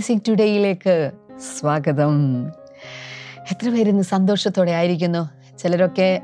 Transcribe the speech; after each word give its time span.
Blessing 0.00 0.20
ടുഡേയിലേക്ക് 0.28 1.12
സ്വാഗതം. 1.60 2.12
എത്ര 3.50 3.68
പേരിന്ന് 3.68 4.02
സന്തോഷത്തോടെ 4.02 4.70
ആയിരിക്കുന്നു? 4.70 5.30
ചിലരൊക്കെ 5.58 6.20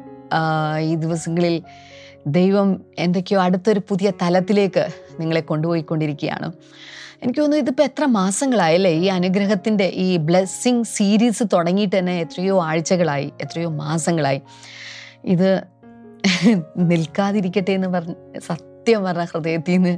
ഈ 0.80 0.95
ദിവസങ്ങളിൽ 0.95 1.62
ദൈവം 2.27 2.85
എന്തൊക്കെയോ 2.99 3.43
അടുത്തൊരു 3.43 3.80
പുതിയ 3.89 4.12
തലത്തിലേക്ക് 4.23 4.89
നിങ്ങളെ 5.21 5.41
കൊണ്ടുപോയിക്കൊണ്ടിരിക്കുകയാണ്. 5.41 6.52
എനിക്ക് 7.23 7.41
തോന്നുന്നു 7.41 7.62
ഇതിപ്പോൾ 7.62 7.83
എത്ര 7.83 8.05
മാസങ്ങളായല്ലേ? 8.05 8.91
ഈ 8.91 9.07
അനുഗ്രഹത്തിന്റെ 9.07 9.85
ഈ 9.85 10.16
ബ്ലെസ്സിങ് 10.16 10.85
സീരീസ് 10.85 11.43
തുടങ്ങിയിട്ട് 11.52 11.99
തന്നെ 11.99 12.21
എത്രയോ 12.21 12.65
ആഴ്ചകളായി 12.65 13.33
എത്രയോ 13.41 13.71
മാസങ്ങളായി. 13.71 14.43
ഇത് 15.24 15.63
നിൽക്കാതിരിക്കട്ടെ 16.77 17.73
എന്ന് 17.73 17.88
പറഞ്ഞ് 17.88 18.40
സത്യം 18.87 19.04
പറഞ്ഞ 19.04 19.24
ഹൃദയത്തിൽ 19.30 19.73
നിന്ന് 19.76 19.92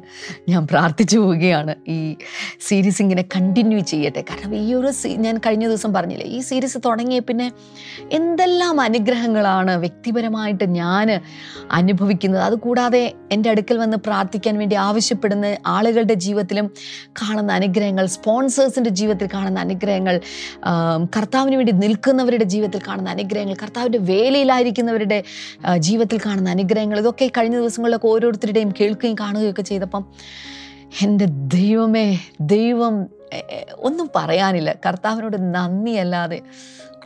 ഞാൻ 0.51 0.63
പ്രാർത്ഥിച്ചു 0.71 1.17
പോവുകയാണ്. 1.23 1.73
ഈ 1.95 1.97
സീരീസ് 2.67 3.01
ഇങ്ങനെ 3.03 3.25
കണ്ടിന്യൂ 3.35 3.81
ചെയ്യട്ടെ. 3.91 4.21
കാരണം 4.29 4.55
ഈ 4.61 4.69
ഒരു 4.79 4.91
ഞാൻ 5.25 5.35
കഴിഞ്ഞ 5.47 5.65
ദിവസം 5.71 5.91
പറഞ്ഞില്ലേ 5.97 6.27
ഈ 6.37 6.39
സീരീസ് 6.49 6.79
തുടങ്ങിയ 6.87 7.23
പിന്നെ 7.29 7.47
എന്തെല്ലാം 8.19 8.81
അനുഗ്രഹങ്ങളാണ് 8.85 9.73
വ്യക്തിപരമായിട്ട് 9.83 10.69
ഞാൻ 10.79 11.11
അനുഭവിക്കുന്നത്. 11.79 12.43
അതുകൂടാതെ 12.47 13.03
എന്റെ 13.37 13.51
അടുക്കൽ 13.53 13.79
വന്ന് 13.83 13.99
പ്രാർത്ഥിക്കാൻ 14.07 14.57
വേണ്ടി 14.63 14.79
ആവശ്യപ്പെടുന്ന 14.87 15.51
ആളുകളുടെ 15.75 16.17
ജീവിതത്തിലും 16.27 16.69
കാണുന്ന 17.23 17.53
അനുഗ്രഹങ്ങൾ 17.59 18.09
സ്പോൺസേഴ്സിന്റെ 18.17 18.93
ജീവിതത്തിൽ 19.03 19.31
കാണുന്ന 19.35 19.61
അനുഗ്രഹങ്ങൾ 19.67 20.17
കർത്താവിന് 21.19 21.59
വേണ്ടി 21.63 21.77
നിൽക്കുന്നവരുടെ 21.85 22.49
ജീവിതത്തിൽ 22.55 22.83
കാണുന്ന 22.89 23.11
അനുഗ്രഹങ്ങൾ 23.17 23.59
കർത്താവിന്റെ 23.65 24.03
വേലയിലായിരിക്കുന്നവരുടെ 24.13 25.21
ജീവിതത്തിൽ 25.89 26.21
കാണുന്ന 26.27 26.51
അനുഗ്രഹങ്ങൾ 26.57 26.99
ഇതൊക്കെ 27.05 27.31
കഴിഞ്ഞ 27.39 27.57
ദിവസങ്ങളിലൊക്കെ 27.63 28.11
ഓരോരുത്തരുടെയും 28.15 28.73
കേൾക്കുകയും 28.81 29.17
കാണുകയും 29.21 29.51
ഒക്കെ 29.51 29.63
ചെയ്തപ്പം 29.63 30.05
എന്റെ 31.03 31.25
ദൈവമേ 31.29 32.19
ദൈവം 32.41 33.07
ഒന്നും 33.79 34.11
പറയാനില്ല. 34.17 34.75
കർത്താവിനോട് 34.87 35.55
നന്ദിയല്ലാതെ 35.55 36.41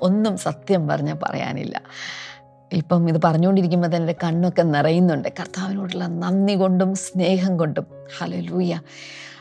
ഒന്നും 0.03 0.37
സത്യം 0.37 0.89
പറഞ്ഞാൽ 0.89 1.15
പറയാനില്ല. 1.15 1.83
ഇപ്പം 2.73 3.09
ഇത് 3.09 3.21
പറഞ്ഞുകൊണ്ടിരിക്കുമ്പോൾ 3.25 3.87
തന്നെ 3.87 3.99
എന്റെ 3.99 4.15
കണ്ണൊക്കെ 4.25 4.63
നിറയുന്നുണ്ട്. 4.63 5.29
കർത്താവിനോടുള്ള 5.41 6.07
നന്ദി 6.07 6.55
കൊണ്ടും 6.55 6.95
സ്നേഹം 6.95 7.57
കൊണ്ടും. 7.57 7.87
ഹലോ 8.19 8.41
ലൂയ 8.41 8.81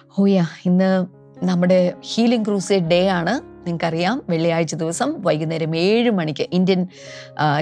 ഹൂയ 0.07 0.45
ഇന്ന് 0.65 1.05
നമ്മുടെ 1.45 1.93
ഹീലിംഗ് 2.13 2.45
ക്രൂസേഡ് 2.45 2.83
ഡേ 2.83 3.07
ആണ്. 3.07 3.50
നിങ്ങൾക്കറിയാം 3.65 4.21
വെള്ളിയാഴ്ച 4.29 4.75
ദിവസം 4.75 5.15
വൈകുന്നേരം 5.17 5.75
ഏഴ് 5.75 6.11
മണിക്ക് 6.11 6.47
ഇന്ത്യൻ 6.53 6.87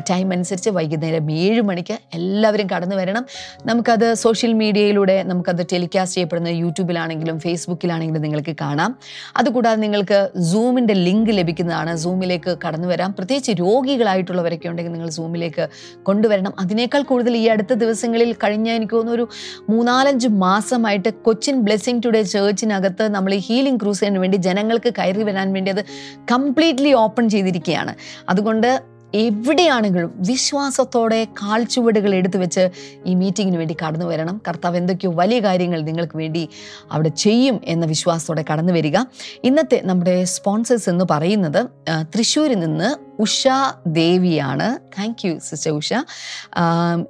ടൈം 0.10 0.32
അനുസരിച്ച് 0.32 0.70
വൈകുന്നേരം 0.70 1.32
ഏഴ് 1.32 1.62
മണിക്ക് 1.62 2.00
എല്ലാവരും 2.14 2.68
കടന്നു 2.76 2.96
വരണം. 2.96 3.26
നമുക്കത് 3.66 4.14
സോഷ്യൽ 4.14 4.54
മീഡിയയിലൂടെ 4.54 5.24
നമുക്കത് 5.24 5.66
ടെലികാസ്റ്റ് 5.74 6.16
ചെയ്യപ്പെടുന്ന 6.16 6.48
യൂട്യൂബിലാണെങ്കിലും 6.48 7.40
ഫേസ്ബുക്കിലാണെങ്കിലും 7.40 8.22
നിങ്ങൾക്ക് 8.22 8.56
കാണാം. 8.62 8.96
അതുകൂടാതെ 9.38 9.80
നിങ്ങൾക്ക് 9.80 10.30
സൂമിന്റെ 10.52 10.94
ലിങ്ക് 10.94 11.30
ലഭിക്കുന്നതാണ്. 11.30 11.96
സൂമിലേക്ക് 11.96 12.58
കടന്നു 12.68 12.88
വരാം. 12.88 13.12
പ്രത്യേകിച്ച് 13.12 13.52
രോഗികളായിട്ടുള്ളവരൊക്കെ 13.52 14.68
ഉണ്ടെങ്കിൽ 14.68 14.92
നിങ്ങൾ 14.92 15.10
സൂമിലേക്ക് 15.10 15.70
കൊണ്ടുവരണം. 16.04 16.54
അതിനേക്കാൾ 16.60 17.02
കൂടുതൽ 17.02 17.38
ഈ 17.38 17.48
അടുത്ത 17.48 17.74
ദിവസങ്ങളിൽ 17.74 18.34
കഴിഞ്ഞ 18.34 18.70
എനിക്ക് 18.70 18.94
തോന്നുന്നു 18.94 19.16
ഒരു 19.16 19.28
മൂന്നാലഞ്ച് 19.70 20.28
മാസമായിട്ട് 20.28 21.10
കൊച്ചിൻ 21.10 21.62
ബ്ലെസ്സിങ് 21.62 22.02
ടുഡേ 22.06 22.22
ചേർച്ചിനകത്ത് 22.22 23.08
നമ്മൾ 23.08 23.34
ഈ 23.34 23.38
ഹീലിംഗ് 23.38 23.82
ക്രൂസിന് 23.82 24.20
വേണ്ടി 24.20 24.38
ജനങ്ങൾക്ക് 24.38 24.94
കയറി 24.98 25.24
വരാൻ 25.24 25.54
വേണ്ടി 25.54 25.72
അത് 25.72 25.86
കംപ്ലീറ്റ്ലി 26.32 26.94
ഓപ്പൺ 26.94 27.30
ചെയ്തിരിക്കുകയാണ്. 27.30 27.96
അതുകൊണ്ട് 28.30 28.82
എവിടെയാണെങ്കിലും 29.16 30.14
വിശ്വാസത്തോടെ 30.18 31.26
കാൽച്ചുവടുകൾ 31.26 32.16
എടുത്തു 32.16 32.38
വെച്ച് 32.38 32.70
ഈ 33.06 33.16
മീറ്റിങ്ങിന് 33.16 33.58
വേണ്ടി 33.58 33.76
കടന്നു 33.86 34.06
വരണം. 34.06 34.42
കർത്താവ് 34.48 34.78
എന്തൊക്കെയോ 34.78 35.12
വലിയ 35.12 35.40
കാര്യങ്ങൾ 35.40 35.82
നിങ്ങൾക്ക് 35.82 36.18
വേണ്ടി 36.18 36.50
അവിടെ 36.92 37.10
ചെയ്യും 37.10 37.62
എന്ന 37.66 37.86
വിശ്വാസത്തോടെ 37.86 38.46
കടന്നു 38.52 38.74
വരിക. 38.74 38.98
ഇന്നത്തെ 39.44 39.82
നമ്മുടെ 39.86 40.24
സ്പോൺസേഴ്സ് 40.24 40.90
എന്ന് 40.90 41.06
പറയുന്നത് 41.12 41.66
തൃശ്ശൂരിൽ 42.02 42.60
നിന്ന് 42.60 43.09
ഉഷ 43.20 43.48
ദേവിയാണ്. 43.88 44.80
Thank 45.00 45.28
you 45.28 45.40
sister 45.40 45.72
Usha. 45.72 45.94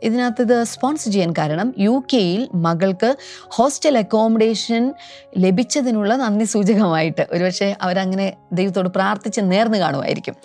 ഇതിനകത്ത് 0.04 0.42
ഇത് 0.42 0.64
സ്പോൺസർ 0.64 1.12
ചെയ്യാൻ 1.12 1.34
കാരണം 1.38 1.74
യു 1.78 2.04
കെയിൽ 2.14 2.50
മകൾക്ക് 2.56 3.18
ഹോസ്റ്റൽ 3.50 3.98
അക്കോമഡേഷൻ 3.98 4.94
ലഭിച്ചതിനുള്ള 5.38 6.16
നന്ദി 6.16 6.46
സൂചകമായിട്ട്. 6.46 7.28
ഒരുപക്ഷെ 7.32 7.76
അവരങ്ങനെ 7.82 8.34
ദൈവത്തോട് 8.54 8.90
പ്രാർത്ഥിച്ച് 8.90 9.42
നേർന്ന് 9.42 9.78
കാണുമായിരിക്കും. 9.78 10.36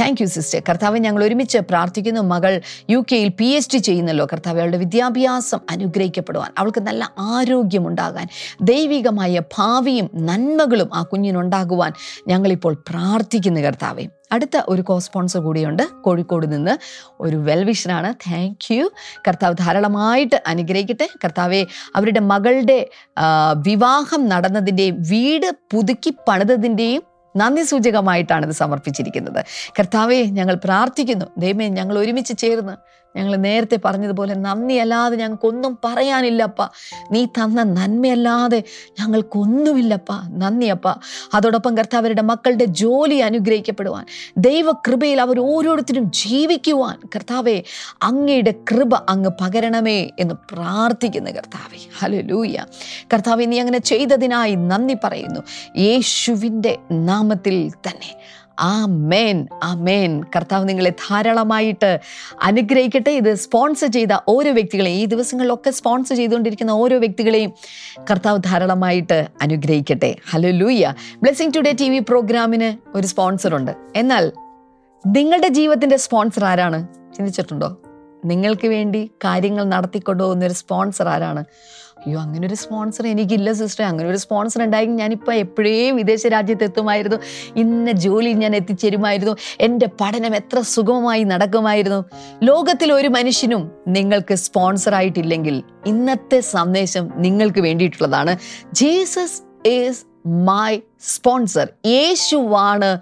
താങ്ക് 0.00 0.22
യു 0.22 0.26
സിസ്റ്റർ 0.26 0.62
കർത്താവ് 0.68 0.98
ഞങ്ങൾ 0.98 1.24
ഒരുമിച്ച് 1.24 1.58
പ്രാർത്ഥിക്കുന്നു. 1.58 2.20
മകൾ 2.20 2.60
യു 2.90 3.04
കെയിൽ 3.12 3.28
പി 3.28 3.44
എച്ച് 3.44 3.70
ഡി 3.74 3.78
ചെയ്യുന്നല്ലോ. 3.78 4.26
കർത്താവ് 4.32 4.58
അവളുടെ 4.60 4.78
വിദ്യാഭ്യാസം 4.78 5.60
അനുഗ്രഹിക്കപ്പെടുവാൻ 5.70 6.50
അവൾക്ക് 6.58 6.80
നല്ല 6.80 7.12
ആരോഗ്യമുണ്ടാകാൻ 7.18 8.28
ദൈവികമായ 8.62 9.40
ഭാവിയും 9.58 10.10
നന്മകളും 10.14 10.90
ആ 10.94 11.02
കുഞ്ഞിനുണ്ടാകുവാൻ 11.02 11.92
ഞങ്ങളിപ്പോൾ 12.28 12.74
പ്രാർത്ഥിക്കുന്നു 12.90 13.60
കർത്താവെ. 13.60 14.06
അടുത്ത 14.32 14.56
ഒരു 14.68 14.82
കോ 14.82 14.96
സ്പോൺസർ 14.98 15.40
കൂടിയുണ്ട്. 15.40 15.84
കോഴിക്കോട് 16.04 16.46
നിന്ന് 16.52 16.74
ഒരു 17.20 17.36
വെൽവിഷനാണ് 17.48 18.10
താങ്ക് 18.26 18.68
യു 18.74 18.86
കർത്താവ് 19.28 19.56
ധാരാളമായിട്ട് 19.62 20.38
അനുഗ്രഹിക്കട്ടെ. 20.46 21.08
കർത്താവെ 21.24 21.62
അവരുടെ 21.96 22.20
മകളുടെ 22.32 22.78
വിവാഹം 23.68 24.22
നടന്നതിന്റെയും 24.32 24.96
വീട് 25.12 25.48
പുതുക്കി 25.72 26.12
പണിതതിന്റെയും 26.28 27.02
നന്ദി 27.34 27.62
സൂചകമായിട്ടാണ് 27.62 28.44
ഇത് 28.46 28.54
സമർപ്പിച്ചിരിക്കുന്നത്. 28.62 29.40
കർത്താവെ 29.78 30.20
ഞങ്ങൾ 30.38 30.54
പ്രാർത്ഥിക്കുന്നു. 30.64 31.26
ദൈവമേ 31.38 31.66
ഞങ്ങൾ 31.78 31.96
ഒരുമിച്ച് 31.98 32.34
ചേർന്ന് 32.38 32.74
ഞങ്ങൾ 33.16 33.36
നേരത്തെ 33.36 33.78
പറഞ്ഞതുപോലെ 33.84 34.34
നന്ദിയല്ലാതെ 34.34 35.16
ഞങ്ങൾക്കൊന്നും 35.16 35.78
പറയാനില്ലപ്പ. 35.84 36.68
നീ 37.12 37.24
തന്ന 37.24 37.62
നന്മയല്ലാതെ 37.62 38.62
ഞങ്ങൾക്കൊന്നുമില്ലപ്പ. 39.00 40.12
നന്ദിയപ്പ. 40.28 40.88
അതോടൊപ്പം 41.34 41.78
കർത്താവരുടെ 41.78 42.22
മക്കളുടെ 42.22 42.64
ജോലി 42.64 43.14
അനുഗ്രഹിക്കപ്പെടുവാൻ 43.14 44.06
ദൈവകൃപയിൽ 44.36 45.20
അവർ 45.20 45.40
ഓരോരുത്തരും 45.40 46.12
ജീവിക്കുവാൻ. 46.12 46.98
കർത്താവെ 47.16 47.62
അങ്ങയുടെ 48.02 48.54
കൃപ 48.70 48.94
അങ്ങ് 49.08 49.30
പകരണമേ 49.40 50.10
എന്ന് 50.18 50.34
പ്രാർത്ഥിക്കുന്നു 50.52 51.30
കർത്താവെ. 51.30 51.78
ഹലോ 51.98 52.20
ലൂയ്യ 52.20 52.66
കർത്താവെ 53.12 53.44
നീ 53.44 53.58
അങ്ങനെ 53.58 53.78
ചെയ്തതിനായി 53.78 54.54
നന്ദി 54.54 54.96
പറയുന്നു. 55.04 55.40
യേശുവിന്റെ 55.78 56.78
നാമത്തിൽ 56.90 57.70
തന്നെ. 57.70 58.39
ആ 58.58 58.86
മേൻ 58.86 59.46
ആ 59.62 59.74
മേൻ 59.74 60.22
കർത്താവ് 60.36 60.68
നിങ്ങളെ 60.68 60.90
ധാരാളമായിട്ട് 60.90 62.00
അനുഗ്രഹിക്കട്ടെ. 62.42 63.10
ഇത് 63.10 63.34
സ്പോൺസർ 63.34 63.92
ചെയ്ത 63.92 64.08
ഓരോ 64.28 64.50
വ്യക്തികളെയും 64.50 64.96
ഈ 64.96 65.04
ദിവസങ്ങളിലൊക്കെ 65.04 65.70
സ്പോൺസർ 65.70 66.16
ചെയ്തുകൊണ്ടിരിക്കുന്ന 66.16 66.70
ഓരോ 66.70 66.98
വ്യക്തികളെയും 66.98 67.52
കർത്താവ് 68.10 68.38
ധാരാളമായിട്ട് 68.38 69.28
അനുഗ്രഹിക്കട്ടെ. 69.42 70.16
ഹലോ 70.30 70.50
ലൂയ 70.50 70.94
ബ്ലെസ്സിങ് 71.22 71.52
ടുഡേ 71.56 71.76
ടി 71.80 71.88
വി 71.88 71.98
പ്രോഗ്രാമിന് 71.98 72.96
ഒരു 72.96 73.06
സ്പോൺസറുണ്ട് 73.06 73.72
എന്നാൽ 73.96 74.32
നിങ്ങളുടെ 75.06 75.48
ജീവിതത്തിന്റെ 75.48 75.96
സ്പോൺസർ 75.96 76.44
ആരാണ്? 76.44 76.88
ചിന്തിച്ചിട്ടുണ്ടോ? 77.16 77.76
നിങ്ങൾക്ക് 78.24 78.68
വേണ്ടി 78.68 79.10
കാര്യങ്ങൾ 79.24 79.64
നടത്തിക്കൊണ്ടുപോകുന്ന 79.64 80.46
ഒരു 80.46 80.52
സ്പോൺസർ 80.52 81.08
ആരാണ്? 81.08 81.44
അയ്യോ 82.06 82.20
അങ്ങനെ 82.20 82.46
ഒരു 82.48 82.54
സ്പോൺസർ 82.54 83.06
എനിക്കില്ല 83.06 83.52
സിസ്റ്റർ 83.52 83.84
അങ്ങനെ 83.84 84.08
ഒരു 84.08 84.16
സ്പോൺസർ 84.16 84.62
ഉണ്ടായെങ്കിൽ 84.62 84.96
ഞാനിപ്പോൾ 84.96 85.34
എപ്പോഴേ 85.34 85.90
വിദേശ 85.90 86.26
രാജ്യത്ത് 86.26 86.64
എത്തുമായിരുന്നു 86.64 87.16
ഇന്ന 87.56 87.90
ജോലി 87.90 88.32
ഞാൻ 88.32 88.56
എത്തിച്ചേരുമായിരുന്നു. 88.56 89.36
എന്റെ 89.60 89.88
പഠനം 90.00 90.36
എത്ര 90.36 90.60
സുഗമമായി 90.60 91.24
നടക്കുമായിരുന്നു. 91.24 92.04
ലോകത്തിൽ 92.42 92.92
ഒരു 92.92 93.08
മനുഷ്യനും 93.08 93.72
നിങ്ങൾക്ക് 93.88 94.34
സ്പോൺസർ 94.34 94.94
ആയിട്ടില്ലെങ്കിൽ 94.94 95.62
ഇന്നത്തെ 95.86 96.40
സന്ദേശം 96.40 97.10
നിങ്ങൾക്ക് 97.16 97.60
വേണ്ടിയിട്ടുള്ളതാണ്. 97.60 98.38
ജീസസ് 98.72 99.68
ഈസ് 99.68 100.04
മൈ 100.26 100.80
സ്പോൺസർ 101.00 101.68
യേശുവാണ് 101.86 102.98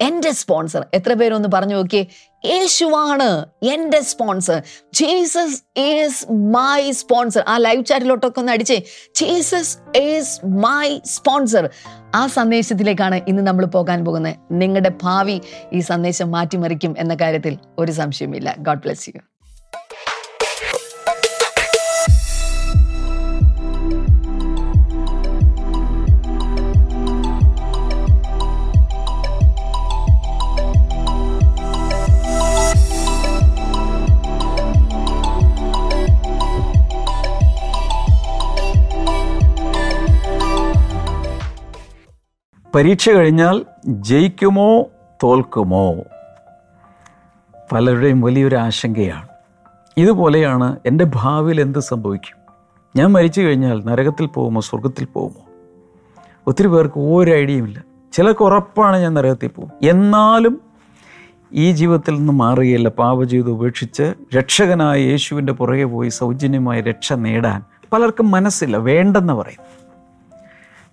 എന്റെ 0.00 0.30
സ്പോൺസർ 0.30 0.86
എത്ര 0.94 1.12
പേരൊന്ന് 1.12 1.48
പറഞ്ഞു 1.54 1.74
നോക്കിയേ? 1.74 2.06
യേശുവാണ് 2.44 3.46
എന്റെ 3.62 4.00
sponsor 4.00 4.62
Jesus 4.94 5.80
is 5.80 6.32
my 6.32 6.90
sponsor 6.90 7.44
ആ 7.48 7.56
ലൈവ് 7.56 7.84
ചാറ്റിലോട്ടൊക്കെ 7.84 8.40
ഒന്ന് 8.40 8.52
അടിച്ചേ. 8.52 8.82
ജീസസ് 9.14 9.98
ഈസ് 9.98 10.46
മൈ 10.46 11.00
സ്പോൺസർ 11.04 11.70
ആ 12.14 12.26
സന്ദേശത്തിലേക്കാണ് 12.26 13.20
ഇന്ന് 13.28 13.42
നമ്മൾ 13.42 13.64
പോകാൻ 13.64 14.04
പോകുന്നത്. 14.04 14.36
നിങ്ങളുടെ 14.52 14.92
ഭാവി 15.02 15.40
ഈ 15.72 15.80
സന്ദേശം 15.80 16.30
മാറ്റിമറിക്കും 16.30 16.94
എന്ന 16.98 17.14
കാര്യത്തിൽ 17.14 17.58
ഒരു 17.78 17.92
സംശയമില്ല 17.92 18.56
ഗോഡ് 18.58 18.78
ബ്ലെസ് 18.78 19.08
യു 19.08 19.20
പരീക്ഷ 42.76 43.10
കഴിഞ്ഞാൽ 43.10 43.64
ജയിക്കുമോ 43.86 44.86
തോൽക്കുമോ? 45.22 45.94
പലരുടെയും 47.72 48.20
വലിയൊരു 48.20 48.56
ആശങ്കയാണ്. 48.56 49.28
ഇതുപോലെയാണ് 49.96 50.76
എന്റെ 50.86 51.06
ഭാവിയിൽ 51.14 51.60
എന്ത് 51.60 51.78
സംഭവിക്കും? 51.78 52.54
ഞാൻ 52.96 53.12
മരിച്ചു 53.12 53.40
കഴിഞ്ഞാൽ 53.40 53.84
നരകത്തിൽ 53.84 54.26
പോകുമോ 54.26 54.60
സ്വർഗത്തിൽ 54.60 55.04
പോകുമോ? 55.04 55.46
ഒത്തിരി 56.46 56.68
പേർക്ക് 56.68 56.98
ഒരു 56.98 57.30
ഐഡിയയുമില്ല 57.30 57.84
ചിലർക്ക് 58.12 58.42
ഉറപ്പാണ് 58.42 58.96
ഞാൻ 58.96 59.14
നരകത്തിൽ 59.14 59.48
പോകും. 59.48 59.88
എന്നാലും 59.88 60.60
ഈ 61.52 61.72
ജീവിതത്തിൽ 61.72 62.18
നിന്ന് 62.18 62.32
മാറുകയില്ല. 62.32 62.88
പാപജീവിതം 62.88 63.52
ഉപേക്ഷിച്ച് 63.52 64.14
രക്ഷകനായ 64.36 65.00
യേശുവിന്റെ 65.00 65.52
പുറകെ 65.52 65.84
പോയി 65.84 66.08
സൗജന്യമായി 66.08 66.80
രക്ഷ 66.80 67.12
നേടാൻ 67.12 67.62
പലർക്കും 67.92 68.30
മനസ്സില്ല 68.30 68.76
വേണ്ടെന്ന് 68.76 69.32
പറയും 69.32 69.76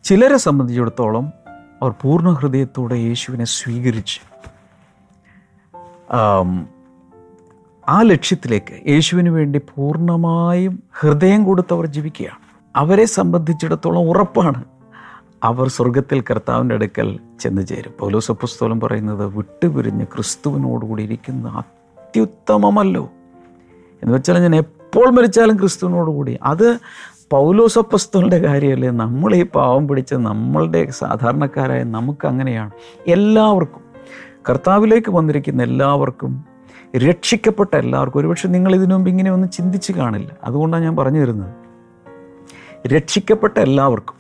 ചിലരെ 0.04 0.38
സംബന്ധിച്ചിടത്തോളം 0.38 1.43
അവർ 1.84 1.94
പൂർണ 2.02 2.30
ഹൃദയത്തോടെ 2.30 2.96
യേശുവിനെ 2.96 3.46
സ്വീകരിച്ച് 3.46 4.20
ആ 7.90 8.02
ലക്ഷ്യത്തിലേക്ക് 8.02 8.90
യേശുവിന് 8.90 9.30
വേണ്ടി 9.30 9.60
പൂർണമായും 9.60 10.84
ഹൃദയം 11.00 11.44
കൊടുത്തവർ 11.44 11.86
ജീവിക്കുകയാണ്. 11.86 12.38
അവരെ 12.76 13.06
സംബന്ധിച്ചിടത്തോളം 13.06 14.00
ഉറപ്പാണ്. 14.00 14.64
അവർ 15.44 15.68
സ്വർഗത്തിൽ 15.68 16.22
കർത്താവിന്റെ 16.22 16.76
അടുക്കൽ 16.76 17.20
ചെന്ന് 17.40 17.68
ചേരും. 17.68 17.94
പൗലോസ് 18.00 18.32
പുസ്തകം 18.32 18.80
പറയുന്നത് 18.80 19.26
വിട്ടുപിരിഞ്ഞ് 19.26 20.06
ക്രിസ്തുവിനോടുകൂടി 20.06 21.04
ഇരിക്കുന്ന 21.04 21.50
അത്യുത്തമമല്ലോ. 21.50 23.04
എന്ന് 24.04 24.14
വെച്ചാൽ 24.14 24.40
ഞാൻ 24.40 24.56
എപ്പോൾ 24.56 25.10
മരിച്ചാലും 25.10 25.60
ക്രിസ്തുവിനോടുകൂടി. 25.60 26.40
അത് 26.44 26.80
പൗലോസപ്പസ്തോലിന്റെ 27.32 28.38
കാര്യമല്ലേ? 28.38 28.90
നമ്മൾ 28.90 29.36
ഈ 29.36 29.44
പാവം 29.44 29.88
പിടിച്ച 29.88 30.14
നമ്മളുടെ 30.14 30.92
സാധാരണക്കാരായ 30.92 31.84
നമുക്ക് 31.84 32.28
അങ്ങനെയാണ് 32.28 32.72
എല്ലാവർക്കും 33.08 33.82
കർത്താവിലേക്ക് 34.50 35.12
വന്നിരിക്കുന്ന 35.12 35.64
എല്ലാവർക്കും 35.64 36.46
രക്ഷിക്കപ്പെട്ട 36.98 37.76
എല്ലാവർക്കും 37.76 38.20
ഒരുപക്ഷെ 38.20 38.48
നിങ്ങൾ 38.48 38.76
ഇതിനു 38.76 38.96
മുമ്പ് 38.96 39.10
ഇങ്ങനെ 39.10 39.32
ഒന്നും 39.32 39.50
ചിന്തിച്ച് 39.50 39.94
കാണില്ല. 39.94 40.32
അതുകൊണ്ടാണ് 40.44 40.84
ഞാൻ 40.84 40.96
പറഞ്ഞു 40.96 41.22
തരുന്നത് 41.22 41.54
രക്ഷിക്കപ്പെട്ട 42.88 43.58
എല്ലാവർക്കും 43.58 44.16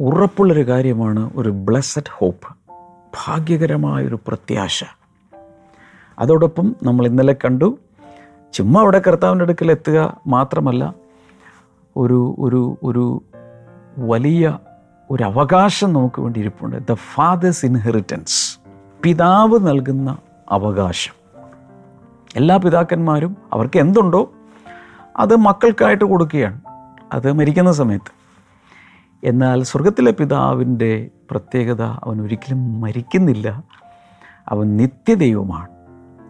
ഉറപ്പുള്ളൊരു 0.00 0.68
കാര്യമാണ് 0.68 1.30
ഒരു 1.36 1.48
ബ്ലെസ്സഡ് 1.48 2.10
ഹോപ്പ് 2.10 2.56
ഭാഗ്യകരമായൊരു 3.26 4.18
പ്രത്യാശ. 4.28 4.84
അതോടൊപ്പം 6.18 6.76
നമ്മൾ 6.82 7.06
ഇന്നലെ 7.06 7.36
കണ്ടു 7.44 7.78
ചുമ്മാ 8.52 8.80
അവിടെ 8.80 9.02
കർത്താവിന്റെ 9.06 9.42
അടുക്കൽ 9.42 9.70
എത്തുക 9.70 10.16
മാത്രമല്ല 10.26 10.99
ഒരു 11.96 12.36
ഒരു 12.38 12.78
ഒരു 12.82 13.22
വലിയ 13.98 14.58
ഒരു 15.10 15.22
അവകാശം 15.22 15.92
നമുക്ക് 15.92 16.22
വേണ്ടി 16.22 16.40
ഇരിപ്പുണ്ട് 16.40 16.76
ദ 16.90 16.94
ഫാദേഴ്സ് 16.94 17.66
ഇൻഹെറിറ്റൻസ് 17.66 18.58
പിതാവ് 19.02 19.68
നൽകുന്ന 19.68 20.18
അവകാശം. 20.50 21.14
എല്ലാ 22.36 22.56
പിതാക്കന്മാരും 22.56 23.36
അവർക്ക് 23.52 23.78
എന്തുണ്ടോ 23.78 24.32
അത് 25.16 25.36
മക്കൾക്കായിട്ട് 25.36 26.04
കൊടുക്കുകയാണ്. 26.04 26.60
അത് 27.12 27.32
മരിക്കുന്ന 27.32 27.72
സമയത്ത്. 27.72 28.20
എന്നാൽ 29.24 29.62
സ്വർഗത്തിലെ 29.62 30.10
പിതാവിന്റെ 30.10 31.10
പ്രത്യേകത 31.30 31.82
അവൻ 31.82 32.22
ഒരിക്കലും 32.22 32.80
മരിക്കുന്നില്ല. 32.80 33.64
അവൻ 34.48 34.76
നിത്യദൈവമാണ്. 34.76 35.68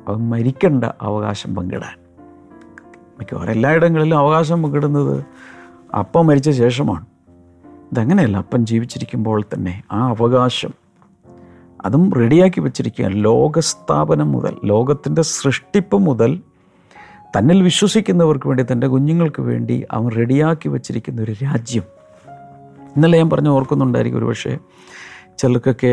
അവൻ 0.09 0.31
മരിക്കേണ്ട 0.31 0.85
അവകാശം 0.85 1.55
പങ്കിടാൻ. 1.55 2.00
മിക്കവാറും 3.21 3.51
എല്ലായിടങ്ങളിലും 3.51 4.19
അവകാശം 4.19 4.63
പങ്കിടുന്നത് 4.63 5.25
അപ്പ 5.99 6.21
മരിച്ച 6.21 6.51
ശേഷമാണ്. 6.51 7.07
ഇതങ്ങനെയല്ല 7.93 8.37
അപ്പൻ 8.37 8.67
ജീവിച്ചിരിക്കുമ്പോൾ 8.67 9.43
തന്നെ 9.55 9.83
ആ 9.93 10.09
അവകാശം 10.09 10.71
അതും 11.85 12.13
റെഡിയാക്കി 12.13 12.61
വെച്ചിരിക്കുക 12.61 13.07
ലോകസ്ഥാപനം 13.07 14.33
മുതൽ 14.33 14.57
ലോകത്തിന്റെ 14.65 15.23
സൃഷ്ടിപ്പ് 15.23 15.97
മുതൽ 15.97 16.41
തന്നിൽ 17.39 17.63
വിശ്വസിക്കുന്നവർക്ക് 17.63 18.49
വേണ്ടി 18.49 18.65
തന്റെ 18.73 18.87
കുഞ്ഞുങ്ങൾക്ക് 18.87 19.43
വേണ്ടി 19.43 19.87
അവൻ 19.93 20.11
റെഡിയാക്കി 20.11 20.69
വെച്ചിരിക്കുന്ന 20.69 21.23
ഒരു 21.23 21.33
രാജ്യം. 21.43 21.83
ഇന്നലെ 22.97 23.19
ഞാൻ 23.19 23.31
പറഞ്ഞു 23.31 23.51
ഓർക്കുന്നുണ്ടായിരിക്കും 23.51 24.19
ഒരുപക്ഷെ 24.19 24.59
ചിലർക്കൊക്കെ 25.41 25.93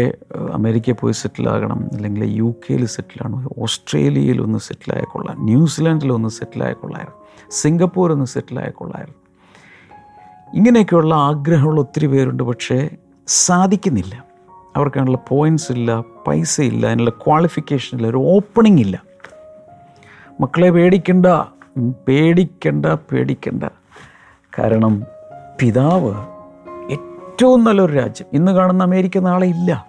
അമേരിക്കയിൽ 0.51 0.97
പോയി 1.01 1.13
സെറ്റിലാകണം 1.13 1.89
അല്ലെങ്കിൽ 1.93 2.23
യു 2.37 2.55
കെയിൽ 2.63 2.85
സെറ്റിലാണ് 2.85 3.37
ഓസ്ട്രേലിയയിൽ 3.57 4.41
ഒന്ന് 4.41 4.59
സെറ്റിലായ 4.59 5.03
കൊള്ളാം 5.11 5.37
ന്യൂസിലാൻഡിൽ 5.45 6.11
ഒന്ന് 6.11 6.29
സെറ്റിലായ 6.29 6.73
കൊള്ളായിരുന്നു 6.73 7.25
സിംഗപ്പൂർ 7.51 8.11
ഒന്ന് 8.11 8.25
സെറ്റിലായ 8.25 8.69
കൊള്ളായിരുന്നു 8.69 9.19
ഇങ്ങനെയൊക്കെയുള്ള 10.53 11.13
ആഗ്രഹമുള്ള 11.15 11.79
ഒത്തിരി 11.81 12.07
പേരുണ്ട് 12.07 12.43
പക്ഷേ 12.43 12.89
സാധിക്കുന്നില്ല. 13.27 14.25
അവർക്കാണുള്ള 14.75 15.19
പോയിന്റ്സ് 15.27 15.71
ഇല്ല 15.71 15.91
പൈസ 16.27 16.61
ഇല്ല 16.61 16.83
അതിനുള്ള 16.87 17.09
ക്വാളിഫിക്കേഷൻ 17.09 17.97
ഇല്ല 17.97 18.07
ഒരു 18.07 18.17
ഓപ്പണിംഗ് 18.17 18.81
ഇല്ല. 18.81 19.03
മക്കളെ 20.41 20.69
പേടിക്കണ്ട 20.71 21.25
പേടിക്കണ്ട 22.07 22.85
പേടിക്കണ്ട. 22.85 23.63
കാരണം 24.53 24.93
പിതാവ് 25.61 26.13
ഏറ്റവും 27.37 27.63
നല്ലൊരു 27.63 27.93
രാജ്യം. 27.93 28.27
ഇന്ന് 28.33 28.51
കാണുന്ന 28.51 28.83
അമേരിക്ക 28.83 29.17
നാളെ 29.17 29.47
ഇല്ല. 29.47 29.87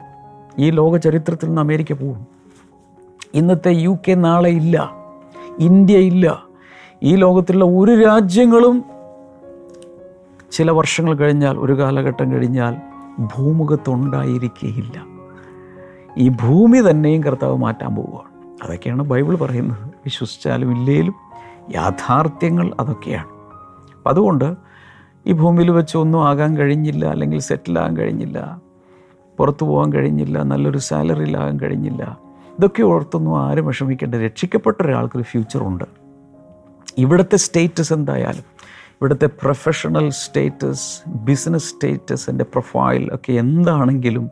ഈ 0.58 0.70
ലോക 0.70 0.96
ചരിത്രത്തിൽ 0.96 1.46
നിന്ന് 1.46 1.62
അമേരിക്ക 1.62 1.92
പോകും. 1.92 2.26
ഇന്നത്തെ 3.34 3.70
യു 3.70 3.98
കെ 4.08 4.14
നാളെ 4.14 4.50
ഇല്ല. 4.50 4.90
ഇന്ത്യ 5.58 5.98
ഇല്ല. 5.98 6.42
ഈ 7.02 7.16
ലോകത്തിലുള്ള 7.16 7.64
ഒരു 7.64 8.02
രാജ്യങ്ങളും 8.04 8.84
ചില 10.52 10.70
വർഷങ്ങൾ 10.70 11.14
കഴിഞ്ഞാൽ 11.14 11.58
ഒരു 11.58 11.78
കാലഘട്ടം 11.78 12.32
കഴിഞ്ഞാൽ 12.32 12.76
ഭൂമുഖത്തുണ്ടായിരിക്കുകയില്ല 13.36 15.06
ഈ 16.18 16.28
ഭൂമി 16.28 16.90
തന്നെയും 16.90 17.22
കർത്താവ് 17.22 17.56
മാറ്റാൻ 17.56 17.94
പോവുകയാണ്. 17.94 18.62
അതൊക്കെയാണ് 18.64 19.02
ബൈബിൾ 19.02 19.36
പറയുന്നത്. 19.36 19.88
വിശ്വസിച്ചാലും 20.04 20.72
ഇല്ലേലും 20.72 21.14
യാഥാർത്ഥ്യങ്ങൾ 21.74 22.74
അതൊക്കെയാണ്. 22.80 23.28
അപ്പം 23.96 24.08
അതുകൊണ്ട് 24.10 24.67
ഈ 25.26 25.32
ഭൂമിയിൽ 25.32 25.70
വെച്ച് 25.70 25.96
ഒന്നും 25.96 26.28
ആകാൻ 26.28 26.56
കഴിഞ്ഞില്ല 26.56 27.06
അല്ലെങ്കിൽ 27.06 27.38
സെറ്റിലാകാൻ 27.38 27.96
കഴിഞ്ഞില്ല 27.96 28.60
പുറത്തു 29.38 29.64
പോകാൻ 29.64 29.92
കഴിഞ്ഞില്ല 29.92 30.42
നല്ലൊരു 30.42 30.78
സാലറിയിലാകാൻ 30.78 31.60
കഴിഞ്ഞില്ല. 31.60 32.18
ഇതൊക്കെ 32.58 32.82
ഓർത്തൊന്നും 32.82 33.48
ആരും 33.48 33.66
വിഷമിക്കേണ്ട. 33.66 34.14
രക്ഷിക്കപ്പെട്ട 34.14 34.82
ഒരാൾക്കൊരു 34.82 35.22
ഫ്യൂച്ചറുണ്ട് 35.22 35.84
ഇവിടുത്തെ 36.98 37.36
സ്റ്റേറ്റസ് 37.36 37.92
എന്തായാലും 37.92 38.44
ഇവിടുത്തെ 38.94 39.26
പ്രൊഫഷണൽ 39.26 40.10
സ്റ്റേറ്റസ് 40.10 41.02
ബിസിനസ് 41.06 41.64
സ്റ്റേറ്റസ് 41.64 42.30
എന്റെ 42.30 42.44
പ്രൊഫൈൽ 42.44 43.14
ഒക്കെ 43.14 43.32
എന്താണെങ്കിലും 43.32 44.30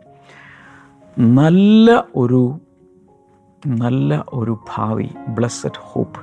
നല്ല 1.19 2.07
ഒരു 2.17 2.61
നല്ല 3.67 4.25
ഒരു 4.33 4.59
ഭാവി 4.75 5.09
ബ്ലസ്സഡ് 5.29 5.83
ഹോപ്പ് 5.83 6.21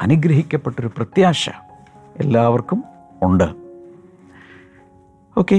അനുഗ്രഹിക്കപ്പെട്ടൊരു 0.00 0.90
പ്രത്യാശ 0.96 1.50
എല്ലാവർക്കും 2.16 2.84
ഉണ്ട്. 3.26 3.48
ഓക്കെ 5.38 5.56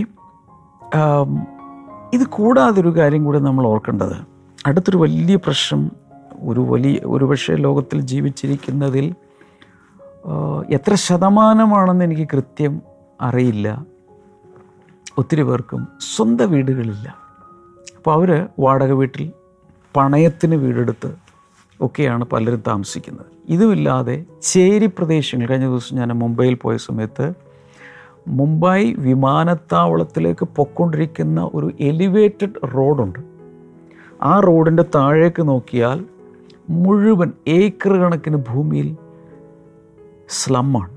ഇത് 2.13 2.23
കൂടാതെ 2.35 2.77
ഒരു 2.81 2.91
കാര്യം 2.97 3.23
കൂടി 3.25 3.39
നമ്മൾ 3.39 3.63
ഓർക്കേണ്ടത്. 3.67 4.17
അടുത്തൊരു 4.67 4.97
വലിയ 4.97 5.35
പ്രശ്നം 5.35 5.81
ഒരു 6.49 6.61
വലിയ 6.71 6.99
ഒരു 7.05 7.25
പക്ഷേ 7.25 7.53
ലോകത്തിൽ 7.65 7.99
ജീവിച്ചിരിക്കുന്നതിൽ 8.11 9.07
എത്ര 10.69 10.93
ശതമാനമാണെന്ന് 11.07 12.05
എനിക്ക് 12.05 12.25
കൃത്യം 12.33 12.73
അറിയില്ല. 13.21 13.67
ഒത്തിരി 15.17 15.41
പേർക്കും 15.41 15.81
സ്വന്തം 16.15 16.49
വീടുകളില്ല. 16.51 17.07
അപ്പോൾ 17.97 18.13
അവർ 18.17 18.31
വാടക 18.59 18.91
വീട്ടിൽ 18.91 19.23
പണയത്തിന് 19.95 20.55
വീടെടുത്ത് 20.55 21.09
ഒക്കെയാണ് 21.79 22.23
പലരും 22.23 22.61
താമസിക്കുന്നത്. 22.67 23.29
ഇതുമില്ലാതെ 23.49 24.15
ചേരി 24.41 24.85
പ്രദേശങ്ങൾ 24.85 25.47
കഴിഞ്ഞ 25.47 25.67
ദിവസം 25.67 25.95
ഞാൻ 25.95 26.09
മുംബൈയിൽ 26.23 26.55
പോയ 26.55 26.77
സമയത്ത് 26.77 27.27
മുംബൈ 28.27 28.93
വിമാനത്താവളത്തിലേക്ക് 28.93 30.45
പൊക്കൊണ്ടിരിക്കുന്ന 30.45 31.49
ഒരു 31.53 31.71
എലിവേറ്റഡ് 31.79 32.69
റോഡുണ്ട്. 32.75 33.19
ആ 34.21 34.39
റോഡിന്റെ 34.39 34.85
താഴേക്ക് 34.95 35.47
നോക്കിയാൽ 35.47 36.05
മുഴുവൻ 36.69 37.31
ഏക്കർ 37.47 37.93
കണക്കിന് 37.93 38.35
ഭൂമിയിൽ 38.35 38.97
സ്ലമ്മാണ് 40.29 40.89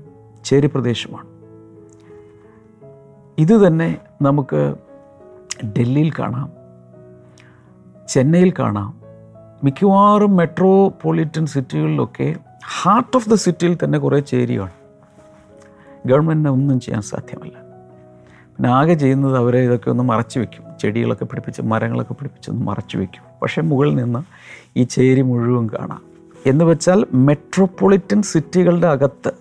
ചേരി 0.43 0.67
പ്രദേശമാണ്. 0.67 1.27
ഇത് 3.37 3.67
തന്നെ 3.67 3.97
നമുക്ക് 4.21 4.75
ഡൽഹിയിൽ 5.65 6.11
കാണാം 6.19 6.51
ചെന്നൈയിൽ 8.07 8.53
കാണാം. 8.59 9.03
മിക്കവാറും 9.63 10.35
മെട്രോപൊളിറ്റൻ 10.35 11.45
സിറ്റികളിലൊക്കെ 11.45 12.35
ഹാർട്ട് 12.81 13.17
ഓഫ് 13.17 13.29
ദ 13.29 13.33
സിറ്റിയിൽ 13.33 13.77
തന്നെ 13.83 13.99
കുറേ 13.99 14.19
ചേരിയാണ് 14.19 14.82
ഗവൺമെന്റിന് 16.05 16.49
ഒന്നും 16.49 16.79
ചെയ്യാൻ 16.79 17.01
സാധ്യമല്ല. 17.01 17.63
പിന്നെ 18.57 18.69
ആകെ 18.69 18.93
ചെയ്യുന്നത് 18.93 19.37
അവരെ 19.37 19.59
ഇതൊക്കെ 19.59 19.89
ഒന്ന് 19.89 20.03
മറച്ചു 20.03 20.39
വെക്കും. 20.39 20.63
ചെടികളൊക്കെ 20.81 21.25
പിടിപ്പിച്ച് 21.25 21.61
മരങ്ങളൊക്കെ 21.61 22.13
പിടിപ്പിച്ച് 22.13 22.49
ഒന്ന് 22.49 22.65
മറച്ചു 22.65 22.97
വെക്കും. 22.97 23.23
പക്ഷേ 23.41 23.61
മുകളിൽ 23.61 23.95
നിന്ന് 23.95 24.19
ഈ 24.77 24.83
ചേരി 24.83 25.21
മുഴുവൻ 25.21 25.67
കാണാം. 25.67 26.01
എന്ന് 26.45 26.65
വെച്ചാൽ 26.65 27.05
മെട്രോപൊളിറ്റൻ 27.13 28.21
സിറ്റികളുടെ 28.21 28.87
അകത്ത് 28.87 29.31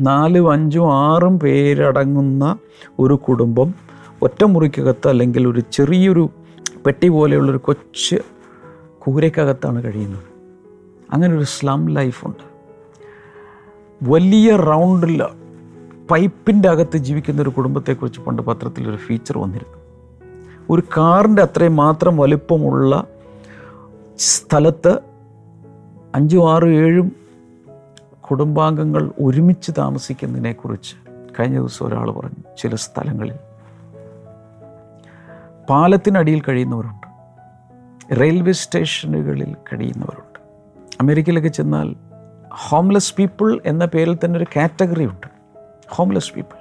നാലും 0.00 0.52
അഞ്ചും 0.52 0.94
ആറും 0.94 1.40
പേരടങ്ങുന്ന 1.40 2.58
ഒരു 2.98 3.14
കുടുംബം 3.14 3.74
ഒറ്റമുറിക്കകത്ത് 4.22 5.08
അല്ലെങ്കിൽ 5.08 5.48
ഒരു 5.48 5.60
ചെറിയൊരു 5.72 6.30
പെട്ടി 6.86 7.08
പോലെയുള്ളൊരു 7.08 7.58
കൊച്ച് 7.58 8.16
കൂരയ്ക്കകത്താണ് 8.98 9.84
കഴിയുന്നത്. 9.84 10.22
അങ്ങനെ 11.12 11.36
ഒരു 11.36 11.44
സ്ലം 11.44 11.88
ലൈഫുണ്ട് 11.88 12.50
വലിയ 14.02 14.56
റൗണ്ടിൽ 14.56 15.22
പൈപ്പിന്റെ 16.10 16.68
അകത്ത് 16.68 16.96
ജീവിക്കുന്ന 16.96 17.42
ഒരു 17.42 17.48
കുടുംബത്തെക്കുറിച്ച് 17.48 18.20
പണ്ട് 18.20 18.42
പത്രത്തിലൊരു 18.42 18.96
ഫീച്ചർ 18.96 19.38
വന്നിരുന്നു. 19.38 19.76
ഒരു 20.70 20.80
കാറിന്റെ 20.80 21.42
അത്രയും 21.42 21.76
മാത്രം 21.76 22.16
വലിപ്പമുള്ള 22.16 23.06
സ്ഥലത്ത് 24.18 25.00
അഞ്ചും 26.14 26.52
ആറും 26.52 26.68
ഏഴും 26.68 27.12
കുടുംബാംഗങ്ങൾ 28.20 29.12
ഒരുമിച്ച് 29.20 29.72
താമസിക്കുന്നതിനെക്കുറിച്ച് 29.78 30.96
കഴിഞ്ഞ 31.40 31.56
ദിവസം 31.56 31.86
ഒരാൾ 31.86 32.10
പറഞ്ഞു 32.10 32.56
ചില 32.58 32.74
സ്ഥലങ്ങളിൽ. 32.74 33.34
പാലത്തിനടിയിൽ 35.70 36.40
കഴിയുന്നവരുണ്ട്. 36.40 37.06
റെയിൽവേ 38.20 38.52
സ്റ്റേഷനുകളിൽ 38.52 39.56
കഴിയുന്നവരുണ്ട്. 39.72 40.40
അമേരിക്കയിലൊക്കെ 41.00 41.48
ചെന്നാൽ 41.48 41.94
ഹോംലെസ് 42.52 43.14
പീപ്പിൾ 43.14 43.60
എന്ന 43.66 43.84
പേരിൽ 43.84 44.18
തന്നെ 44.24 44.38
ഒരു 44.38 44.46
കാറ്റഗറി 44.56 45.04
ഉണ്ട് 45.04 45.29
ഹോംലെസ് 45.90 46.34
പീപ്പിൾ 46.34 46.60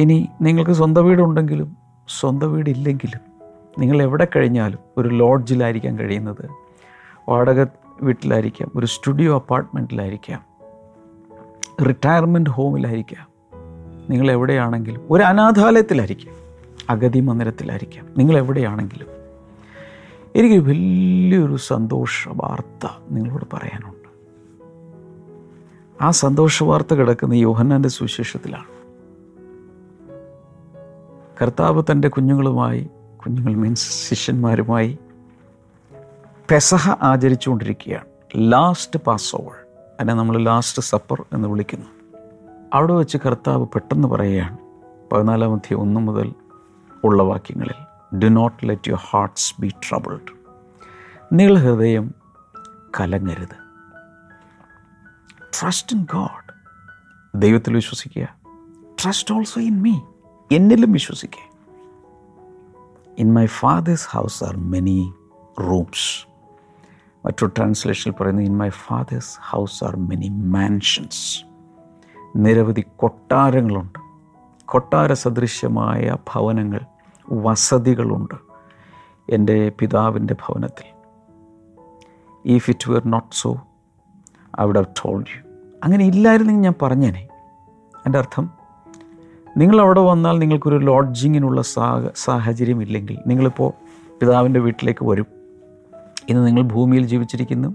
ഇനി 0.00 0.28
നിങ്ങൾക്ക് 0.42 0.70
സ്വന്തം 0.70 1.04
വീടുണ്ടെങ്കിലും 1.04 1.76
സ്വന്തം 2.08 2.52
വീടില്ലെങ്കിലും 2.52 3.20
നിങ്ങൾ 3.78 4.02
എവിടെ 4.02 4.28
കഴിഞ്ഞാലും 4.36 4.78
ഒരു 4.98 5.08
ലോഡ്ജിലായിരിക്കാം 5.08 5.98
കഴിയുന്നത്. 5.98 6.50
വാടക 7.28 7.66
വീട്ടിലായിരിക്കാം 8.02 8.70
ഒരു 8.76 8.86
സ്റ്റുഡിയോ 8.86 9.34
അപ്പാർട്ട്മെന്റിലായിരിക്കാം 9.34 10.44
റിട്ടയർമെന്റ് 11.88 12.50
ഹോമിലായിരിക്കാം. 12.50 13.26
നിങ്ങൾ 14.10 14.30
എവിടെയാണെങ്കിലും 14.30 15.02
ഒരു 15.10 15.22
അനാഥാലയത്തിലായിരിക്കാം 15.22 16.34
അഗതി 16.90 17.20
മന്ദിരത്തിലായിരിക്കാം. 17.20 18.06
നിങ്ങൾ 18.18 18.36
എവിടെയാണെങ്കിലും. 18.36 19.06
എനിക്ക് 20.36 20.56
വലിയൊരു 20.56 21.56
സന്തോഷ 21.56 22.28
വാർത്ത 22.28 22.90
നിങ്ങളോട് 23.10 23.44
പറയാനുണ്ട്. 23.52 23.95
ആ 26.00 26.10
സന്തോഷവാർത്ത 26.10 26.94
കിടക്കുന്ന 26.94 27.34
യോഹന്നാന്റെ 27.34 27.88
സുവിശേഷത്തിലാണ്. 27.88 28.64
കർത്താവ് 31.42 31.82
തന്റെ 31.90 32.08
കുഞ്ഞുങ്ങളുമായി 32.08 32.90
കുഞ്ഞുങ്ങൾ 33.16 33.54
മീൻസ് 33.54 34.08
ശിഷ്യന്മാരുമായി 34.08 34.98
പെസഹ 36.50 36.90
ആചരിച്ചുകൊണ്ടിരിക്കുകയാണ്. 37.02 38.04
ലാസ്റ്റ് 38.36 39.00
പാസ് 39.00 39.36
ഓവർ 39.36 39.52
അതിനെ 40.00 40.14
നമ്മൾ 40.14 40.38
ലാസ്റ്റ് 40.38 40.82
സപ്പർ 40.82 41.24
എന്ന് 41.32 41.48
വിളിക്കുന്നു. 41.48 41.86
അവിടെ 42.74 42.92
വെച്ച് 42.92 43.18
കർത്താവ് 43.26 43.66
പെട്ടെന്ന് 43.66 44.08
പറയുകയാണ് 44.08 44.58
പതിനാലാം 45.12 45.52
അധ്യായം 45.52 45.80
ഒന്ന് 45.80 46.00
മുതൽ 46.00 46.32
ഉള്ള 47.04 47.22
വാക്യങ്ങളിൽ 47.22 48.16
do 48.18 48.26
not 48.26 48.68
let 48.68 48.88
your 48.88 49.00
hearts 49.10 49.54
be 49.60 49.68
troubled 49.68 50.36
നിങ്ങൾ 51.32 51.58
ഹൃദയം 51.58 52.14
കലങ്ങരുത്. 53.00 53.65
ട്രസ്റ്റ് 55.60 55.96
ഇൻ 55.96 56.06
ഗോഡ് 56.12 56.46
ദൈവത്തിൽ 57.34 57.74
വിശ്വസിക്കുക. 57.74 58.36
ട്രസ്റ്റ് 59.04 59.34
ഓൾസോ 59.34 59.60
ഇൻ 59.60 59.82
മീ 59.82 59.94
എന്നിലും 60.52 60.92
വിശ്വസിക്കുക. 60.92 61.44
In 63.18 63.34
my 63.34 63.46
father's 63.46 64.08
house 64.10 64.44
are 64.44 64.56
many 64.56 65.12
rooms 65.60 66.26
മറ്റൊരു 67.26 67.52
ട്രാൻസ്ലേഷനിൽ 67.56 68.14
പറയുന്നത് 68.20 68.44
in 68.44 68.58
my 68.58 68.68
father's 68.68 69.38
house 69.40 69.84
are 69.84 69.96
many 69.96 70.28
mansions 70.28 71.44
നിരവധി 72.36 72.84
കൊട്ടാരങ്ങളുണ്ട്. 72.96 73.98
കൊട്ടാര 74.64 75.12
സദൃശ്യമായ 75.12 76.16
ഭവനങ്ങൾ 76.34 76.80
വസതികളുണ്ട് 77.32 78.34
എന്റെ 79.30 79.72
പിതാവിന്റെ 79.80 80.34
ഭവനത്തിൽ. 80.34 80.84
If 82.44 82.70
it 82.70 82.90
were 82.90 83.02
not 83.06 83.34
so 83.34 83.66
I 84.60 84.64
would 84.64 84.76
have 84.76 84.86
told 84.86 85.26
you 85.36 85.45
അങ്ങനെ 85.84 86.04
ഇല്ലായിരുന്നെങ്കിൽ 86.06 86.62
ഞാൻ 86.62 86.74
പറഞ്ഞേനെ. 86.82 87.28
എന്റെ 88.06 88.18
അർത്ഥം 88.18 88.50
നിങ്ങൾ 89.56 89.80
അവിടെ 89.80 90.00
വന്നാൽ 90.00 90.38
നിങ്ങൾക്കൊരു 90.38 90.76
ലോഡ്ജിങ്ങിനുള്ള 90.76 91.62
സാഹ 91.62 92.08
സാഹചര്യം 92.16 92.82
ഇല്ലെങ്കിൽ 92.82 93.18
നിങ്ങളിപ്പോൾ 93.26 93.72
പിതാവിന്റെ 94.20 94.60
വീട്ടിലേക്ക് 94.60 95.04
വരും. 95.06 95.26
ഇന്ന് 96.28 96.46
നിങ്ങൾ 96.46 96.62
ഭൂമിയിൽ 96.62 97.06
ജീവിച്ചിരിക്കുന്നു. 97.06 97.74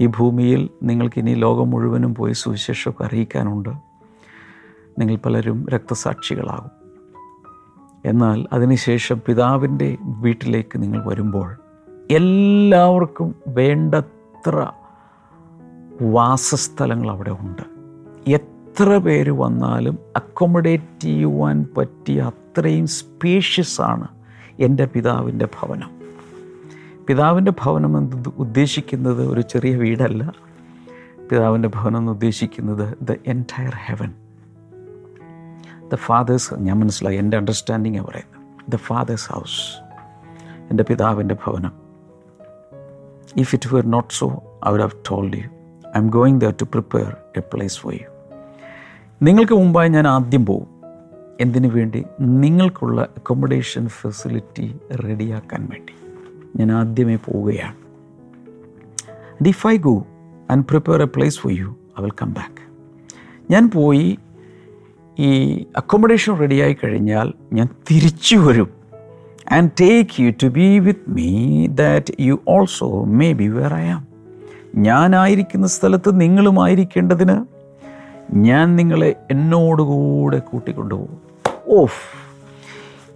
ഈ 0.00 0.06
ഭൂമിയിൽ 0.06 0.70
നിങ്ങൾക്കിനി 0.82 1.34
ലോകം 1.34 1.70
മുഴുവനും 1.70 2.14
പോയി 2.14 2.32
സുവിശേഷമൊക്കെ 2.32 3.04
അറിയിക്കാനുണ്ട്. 3.04 3.68
നിങ്ങൾ 4.98 5.16
പലരും 5.16 5.66
രക്തസാക്ഷികളാകും. 5.68 6.70
എന്നാൽ 8.04 8.46
അതിനുശേഷം 8.52 9.20
പിതാവിന്റെ 9.26 9.96
വീട്ടിലേക്ക് 10.02 10.82
നിങ്ങൾ 10.82 11.08
വരുമ്പോൾ 11.08 11.56
എല്ലാവർക്കും 12.10 13.34
വേണ്ടത്ര 13.48 14.66
വാസസ്ഥലങ്ങൾ 16.02 17.10
അവിടെ 17.10 17.30
ഉണ്ട്. 17.30 17.62
എത്ര 18.30 18.98
പേര് 18.98 19.30
വന്നാലും 19.30 19.98
അക്കോമഡേറ്റ് 20.16 21.02
ചെയ്യുവാൻ 21.02 21.66
പറ്റിയ 21.76 22.22
അത്രയും 22.22 22.86
സ്പേഷ്യസാണ് 22.86 24.08
എന്റെ 24.60 24.84
പിതാവിന്റെ 24.84 25.48
ഭവനം. 25.60 25.90
പിതാവിന്റെ 27.06 27.52
ഭവനം 27.62 27.98
എന്ന് 27.98 28.24
ഉദ്ദേശിക്കുന്നത് 28.38 29.32
ഒരു 29.32 29.40
ചെറിയ 29.40 29.76
വീടല്ല. 29.76 30.32
പിതാവിന്റെ 31.32 31.68
ഭവനം 31.68 31.98
എന്ന് 31.98 32.12
ഉദ്ദേശിക്കുന്നത് 32.12 32.98
the 33.02 33.14
entire 33.26 33.72
heaven 33.76 34.14
the 35.88 35.94
father's 35.94 36.54
ഞാൻ 36.54 36.80
മനസ്സിലായി 36.80 37.16
എന്റെ 37.16 37.36
അണ്ടർസ്റ്റാൻഡിങ് 37.36 38.00
പറയുന്നത്. 38.04 38.72
ദ 38.72 38.76
ഫാദേഴ്സ് 38.76 39.32
ഹൗസ് 39.32 39.84
എന്റെ 40.70 40.84
പിതാവിന്റെ 40.84 41.36
ഭവനം. 41.46 41.72
If 43.36 43.54
it 43.54 43.74
were 43.74 43.86
not 43.86 44.14
so 44.14 44.26
I 44.68 44.70
would 44.70 44.82
have 44.82 44.90
told 44.90 45.36
you 45.36 45.59
I 45.96 46.00
am 46.00 46.08
going 46.08 46.40
there 46.40 46.50
to 46.50 46.64
prepare 46.64 47.16
a 47.36 47.40
place 47.40 47.78
for 47.78 47.94
you 47.94 48.06
നിങ്ങൾക്ക് 49.22 49.52
മുമ്പായി 49.52 49.88
ഞാൻ 49.88 50.08
ആദ്യം 50.08 50.46
പോകും 50.46 50.80
എന്തിനു 51.40 51.68
വേണ്ടി? 51.68 52.04
നിങ്ങൾക്കുള്ള 52.20 53.00
അക്കോമഡേഷൻ 53.00 53.88
ഫെസിലിറ്റി 53.88 54.76
റെഡിയാക്കാൻ 55.04 55.68
വേണ്ടി. 55.72 55.92
ഞാൻ 56.56 56.72
ആദ്യമേ 56.72 57.16
പോവുകയാണ്. 57.16 57.74
If 59.48 59.66
I 59.66 59.76
go 59.76 60.06
and 60.50 60.64
prepare 60.64 61.02
a 61.02 61.04
place 61.04 61.38
for 61.38 61.52
you 61.52 61.76
I 62.00 62.02
will 62.02 62.10
come 62.10 62.32
back 62.32 62.70
ഞാൻ 63.52 63.70
പോയി 63.70 64.18
ഈ 65.18 65.60
അക്കോമഡേഷൻ 65.76 66.38
റെഡിയായി 66.38 66.76
കഴിഞ്ഞാൽ 66.84 67.32
ഞാൻ 67.52 67.68
തിരിച്ചു 67.90 68.36
വരും. 68.36 68.70
And 69.52 69.70
take 69.80 70.20
you 70.20 70.32
to 70.42 70.46
be 70.46 70.78
with 70.78 71.10
me 71.10 71.66
that 71.66 72.14
you 72.20 72.40
also 72.48 73.04
may 73.04 73.32
be 73.32 73.48
where 73.48 73.74
I 73.74 73.86
am 73.86 74.09
ഞാനായിരിക്കുന്ന 74.74 75.66
സ്ഥലത്ത് 75.66 76.20
നിങ്ങളുമായിരിക്കേണ്ടതിന് 76.20 77.44
ഞാൻ 78.32 78.76
നിങ്ങളെ 78.76 79.14
എന്നോടുകൂടെ 79.30 80.38
കൂട്ടിക്കൊണ്ടുപോകും. 80.38 81.18
ഓഫ്. 81.80 82.02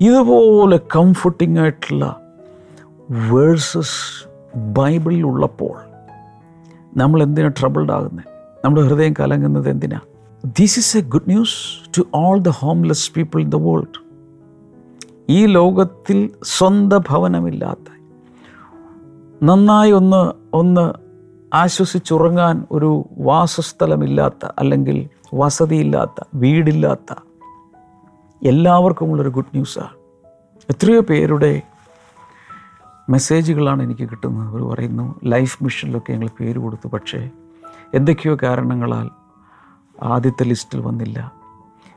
ഇതുപോലെ 0.01 0.81
കംഫർട്ടിംഗ് 0.97 1.61
ആയിട്ടുള്ള 1.61 2.21
വേഴ്സസ് 3.11 4.29
ബൈബിളിൽ 4.59 5.23
ഉള്ളപ്പോൾ 5.23 5.79
നമ്മൾ 6.97 7.23
എന്തിനാ 7.23 7.49
ട്രബിൾഡ് 7.49 7.93
ആകുന്നത് 7.93 8.25
നമ്മുടെ 8.65 8.83
ഹൃദയം 8.83 9.15
കലങ്ങുന്നത് 9.21 9.71
എന്തിനാ? 9.71 10.01
This 10.47 10.79
is 10.79 10.97
a 10.97 11.01
good 11.01 11.29
news 11.29 11.55
to 11.99 12.03
all 12.15 12.39
the 12.39 12.49
homeless 12.49 13.13
people 13.13 13.41
in 13.41 13.51
the 13.51 13.55
world 13.55 14.05
ഈ 15.29 15.47
ലോകത്തിൽ 15.47 16.31
സ്വന്തം 16.43 17.03
ഭവനമില്ലാത്ത 17.09 17.95
നന്നായി 19.43 19.91
ഒന്ന് 19.91 20.33
ഒന്ന് 20.57 21.04
ആശ്വസിച്ചുറങ്ങാൻ 21.55 22.67
ഒരു 22.71 23.09
വാസസ്ഥലമില്ലാത്ത 23.19 24.49
അല്ലെങ്കിൽ 24.59 25.09
വസതിയില്ലാത്ത 25.35 26.25
വീടില്ലാത്ത 26.35 27.15
എല്ലാവർക്കുമുള്ളൊരു 28.45 29.29
ഗുഡ് 29.29 29.47
ന്യൂസാണ് 29.47 29.89
എത്രയോ 30.71 31.01
പേരുടെ 31.01 31.63
മെസ്സേജുകളാണ് 33.11 33.83
എനിക്ക് 33.83 34.11
കിട്ടുന്നത്. 34.11 34.49
അവർ 34.49 34.63
പറയുന്നു 34.63 35.21
ലൈഫ് 35.25 35.65
മിഷനിലൊക്കെ 35.65 36.13
ഞങ്ങൾ 36.13 36.29
പേര് 36.41 36.59
കൊടുത്തു 36.59 36.89
പക്ഷേ 36.89 37.31
എന്തൊക്കെയോ 37.95 38.37
കാരണങ്ങളാൽ 38.43 39.11
ആദ്യത്തെ 40.03 40.45
ലിസ്റ്റിൽ 40.45 40.81
വന്നില്ല. 40.81 41.33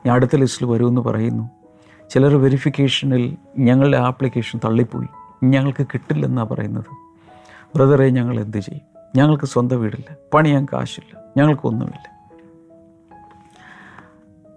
ഞാൻ 0.06 0.14
അടുത്ത 0.14 0.36
ലിസ്റ്റിൽ 0.36 0.66
വരുമെന്ന് 0.66 1.00
പറയുന്നു. 1.00 1.50
ചിലർ 2.10 2.36
വെരിഫിക്കേഷനിൽ 2.36 3.36
ഞങ്ങളുടെ 3.58 3.96
ആപ്ലിക്കേഷൻ 3.96 4.60
തള്ളിപ്പോയി. 4.64 5.08
ഞങ്ങൾക്ക് 5.44 5.86
കിട്ടില്ലെന്നാണ് 5.86 6.48
പറയുന്നത്. 6.48 6.84
ബ്രദറെ 7.76 8.08
ഞങ്ങൾ 8.08 8.40
എന്ത് 8.40 8.58
ചെയ്യും? 8.58 8.97
ഞങ്ങൾക്ക് 9.18 9.44
സ്വന്തം 9.44 9.80
വീടില്ല. 9.80 10.16
പണിയാൻ 10.34 10.66
കാശില്ല. 10.72 11.12
ഞങ്ങൾക്കൊന്നുമില്ല 11.36 12.06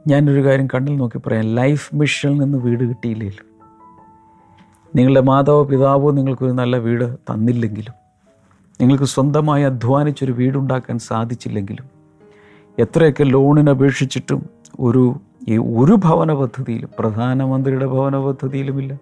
ഞാനൊരു 0.08 0.44
കാര്യം 0.44 0.68
കണ്ണിൽ 0.68 0.96
നോക്കി 0.96 1.18
പറയാം. 1.18 1.56
ലൈഫ് 1.56 1.96
മിഷനിൽ 1.96 2.40
നിന്ന് 2.40 2.58
വീട് 2.58 2.84
കിട്ടിയില്ലെങ്കിലും 2.90 3.46
നിങ്ങളുടെ 4.96 5.22
മാതാവോ 5.22 5.64
പിതാവോ 5.64 6.12
നിങ്ങൾക്കൊരു 6.12 6.52
നല്ല 6.52 6.78
വീട് 6.78 7.06
തന്നില്ലെങ്കിലും 7.16 7.94
നിങ്ങൾക്ക് 8.82 9.04
സ്വന്തമായി 9.04 9.64
അധ്വാനിച്ചൊരു 9.64 10.32
വീടുണ്ടാക്കാൻ 10.32 11.00
സാധിച്ചില്ലെങ്കിലും 11.00 11.86
എത്രയൊക്കെ 12.80 13.24
ലോണിന് 13.24 13.70
അപേക്ഷിച്ചിട്ടും 13.70 14.50
ഒരു 14.80 15.04
ഈ 15.48 15.58
ഒരു 15.58 15.94
ഭവന 15.94 16.34
പദ്ധതിയിലും 16.34 16.90
പ്രധാനമന്ത്രിയുടെ 17.00 17.86
ഭവന 17.86 18.18
പദ്ധതിയിലുമില്ല 18.18 18.98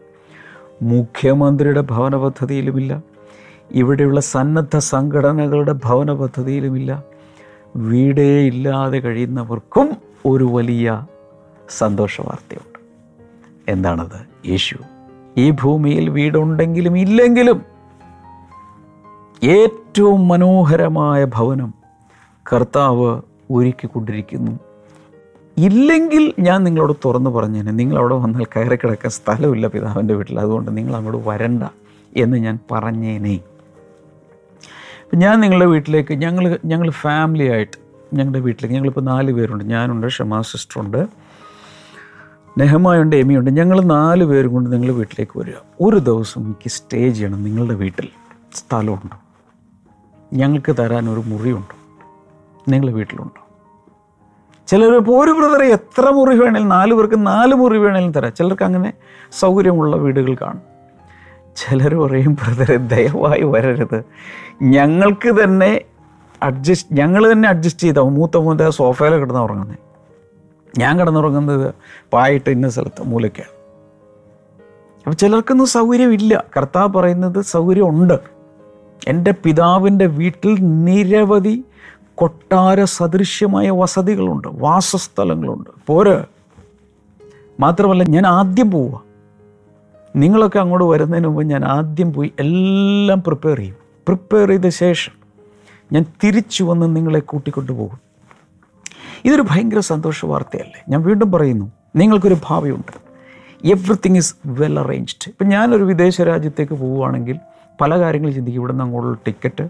മുഖ്യമന്ത്രിയുടെ 0.82 1.82
ഭവന 1.82 2.16
പദ്ധതിയിലുമില്ല 2.16 3.04
ഇവിടെയുള്ള 3.72 4.20
സന്നദ്ധ 4.20 4.78
സംഘടനകളുടെ 4.78 5.72
ഭവന 5.72 6.14
പദ്ധതിയിലുമില്ല. 6.14 7.04
വീടേ 7.76 8.40
ഇല്ലാതെ 8.40 8.98
കഴിയുന്നവർക്കും 8.98 9.90
ഒരു 10.26 10.44
വലിയ 10.44 11.06
സന്തോഷ 11.70 12.22
വാർത്തയുണ്ട് 12.22 12.80
എന്താണത്? 13.72 14.50
യേശു 14.50 14.76
ഈ 15.38 15.52
ഭൂമിയിൽ 15.52 16.10
വീടുണ്ടെങ്കിലും 16.10 16.98
ഇല്ലെങ്കിലും 16.98 17.62
ഏറ്റവും 19.44 20.28
മനോഹരമായ 20.28 21.26
ഭവനം 21.26 21.74
കർത്താവ് 22.54 23.22
ഒരുക്കിക്കൊണ്ടിരിക്കുന്നു 23.52 24.60
ഇല്ലെങ്കിൽ 25.58 26.34
ഞാൻ 26.40 26.64
നിങ്ങളോട് 26.64 26.94
തുറന്നു 27.06 27.30
പറഞ്ഞേനെ. 27.30 27.72
നിങ്ങൾ 27.72 27.98
അവിടെ 27.98 28.16
വന്നാൽ 28.16 28.46
കയറി 28.46 28.76
കിടക്കാൻ 28.76 29.10
സ്ഥലമില്ല 29.10 29.68
പിതാവിന്റെ 29.68 30.14
വീട്ടിൽ. 30.14 30.40
അതുകൊണ്ട് 30.40 30.78
നിങ്ങൾ 30.78 30.96
അങ്ങോട്ട് 30.96 31.30
വരണ്ട 31.30 31.64
എന്ന് 32.18 32.38
ഞാൻ 32.38 32.60
പറഞ്ഞേനെ. 32.72 33.40
ഞാൻ 35.16 35.40
നിങ്ങളുടെ 35.40 35.66
വീട്ടിലേക്ക് 35.66 36.14
ഞങ്ങൾ 36.14 36.60
ഞങ്ങൾ 36.66 36.90
ഫാമിലി 36.90 37.48
ആയിട്ട് 37.48 37.78
ഞങ്ങളുടെ 38.16 38.40
വീട്ടിലേക്ക് 38.40 38.76
ഞങ്ങളിപ്പോൾ 38.76 39.02
നാല് 39.02 39.32
പേരുണ്ട്. 39.32 39.64
ഞാനുണ്ട് 39.64 40.08
ഷമാ 40.08 40.42
സിസ്റ്ററുണ്ട് 40.42 41.08
നെഹമായുണ്ട് 42.58 43.16
എമിയുണ്ട്. 43.16 43.52
ഞങ്ങൾ 43.52 43.82
നാല് 43.82 44.24
പേരും 44.24 44.54
കൊണ്ട് 44.54 44.72
നിങ്ങളുടെ 44.72 44.98
വീട്ടിലേക്ക് 44.98 45.40
വരിക. 45.40 45.54
ഒരു 45.82 45.98
ദിവസം 45.98 46.46
എനിക്ക് 46.46 46.70
സ്റ്റേ 46.70 47.10
ചെയ്യണം. 47.10 47.44
നിങ്ങളുടെ 47.44 47.74
വീട്ടിൽ 47.74 48.08
സ്ഥലമുണ്ടോ. 48.54 49.18
ഞങ്ങൾക്ക് 50.34 50.76
തരാൻ 50.80 51.10
ഒരു 51.10 51.20
മുറിയുണ്ടോ. 51.20 51.76
നിങ്ങളുടെ 52.72 52.96
വീട്ടിലുണ്ടോ. 52.96 53.48
ചിലർ 54.68 54.96
ഇപ്പോൾ 54.96 55.24
ഒരു 55.26 55.32
ബ്രദറെ 55.32 55.66
എത്ര 55.66 56.10
മുറി 56.10 56.38
വേണേലും 56.38 56.70
നാല് 56.70 56.94
പേർക്ക് 56.94 57.28
നാല് 57.28 57.56
മുറി 57.56 57.78
വേണേലും 57.78 58.12
തരാം. 58.12 58.34
ചിലർക്ക് 58.34 58.64
അങ്ങനെ 58.64 58.94
സൗകര്യമുള്ള 59.40 59.96
വീടുകൾ 59.96 60.36
കാണും. 60.36 60.79
ചിലർ 61.60 61.96
പറയും 61.96 62.34
ബ്രദറെ 62.34 62.76
ദയവായി 62.76 63.44
വരരുത്. 63.44 64.04
ഞങ്ങൾക്ക് 64.62 65.44
തന്നെ 65.44 65.82
അഡ്ജസ്റ്റ് 66.44 66.96
ഞങ്ങൾ 66.96 67.32
തന്നെ 67.32 67.50
അഡ്ജസ്റ്റ് 67.50 67.82
ചെയ്താവും 67.82 68.14
മൂത്ത 68.14 68.38
മൂത്ത 68.38 68.70
സോഫയിൽ 68.70 69.16
കിടന്ന് 69.16 69.40
ഉറങ്ങുന്നത് 69.40 69.78
ഞാൻ 70.80 71.00
കിടന്നുറങ്ങുന്നത് 71.00 71.74
പായിട്ട് 72.14 72.50
ഇന്ന 72.50 72.70
സ്ഥലത്ത് 72.70 73.04
മൂലയ്ക്കാണ്. 73.04 73.60
അപ്പം 74.98 75.18
ചിലർക്കൊന്നും 75.18 75.68
സൗകര്യമില്ല. 75.68 76.44
കർത്താവ് 76.58 76.94
പറയുന്നത് 76.94 77.42
സൗകര്യമുണ്ട്. 77.42 78.20
എന്റെ 79.08 79.34
പിതാവിന്റെ 79.44 80.06
വീട്ടിൽ 80.06 80.58
നിരവധി 80.62 81.64
കൊട്ടാര 82.16 82.84
സദൃശ്യമായ 82.84 83.70
വസതികളുണ്ട് 83.70 84.48
വാസസ്ഥലങ്ങളുണ്ട്. 84.52 85.70
പോര്. 85.88 86.24
മാത്രമല്ല 87.60 88.04
ഞാൻ 88.04 88.28
ആദ്യം 88.28 88.72
പോവുക. 88.72 89.09
നിങ്ങളൊക്കെ 90.16 90.60
അങ്ങോട്ട് 90.60 90.86
വരുന്നതിന് 90.86 91.28
മുമ്പ് 91.28 91.44
ഞാൻ 91.44 91.66
ആദ്യം 91.66 92.14
പോയി 92.14 92.32
എല്ലാം 92.40 93.24
പ്രിപ്പയർ 93.24 93.58
ചെയ്യും. 93.58 93.76
പ്രിപ്പയർ 94.08 94.48
ചെയ്ത 94.48 94.68
ശേഷം 94.68 95.12
ഞാൻ 95.92 96.06
തിരിച്ചു 96.24 96.64
വന്ന് 96.64 96.96
നിങ്ങളെ 96.96 97.20
കൂട്ടിക്കൊണ്ടു 97.20 97.72
പോകും. 97.72 98.00
ഇതൊരു 99.26 99.42
ഭയങ്കര 99.42 99.80
സന്തോഷ 99.80 100.26
വാർത്തയല്ലേ? 100.26 100.84
ഞാൻ 100.90 101.02
വീണ്ടും 101.02 101.32
പറയുന്നു 101.32 101.72
നിങ്ങൾക്കൊരു 101.96 102.36
ഭാവിയുണ്ട്. 102.48 103.10
എവ്രിത്തിങ് 103.66 104.18
ഈസ് 104.18 104.36
വെൽ 104.46 104.80
അറേഞ്ച്ഡ് 104.80 105.30
ഇപ്പം 105.30 105.48
ഞാനൊരു 105.48 105.84
വിദേശ 105.84 106.22
രാജ്യത്തേക്ക് 106.22 106.74
പോവുകയാണെങ്കിൽ 106.74 107.40
പല 107.82 108.00
കാര്യങ്ങൾ 108.00 108.32
ചിന്തിക്കും. 108.32 108.62
ഇവിടെ 108.62 108.72
നിന്ന് 108.72 108.84
അങ്ങോട്ടുള്ള 108.84 109.18
ടിക്കറ്റ് 109.28 109.70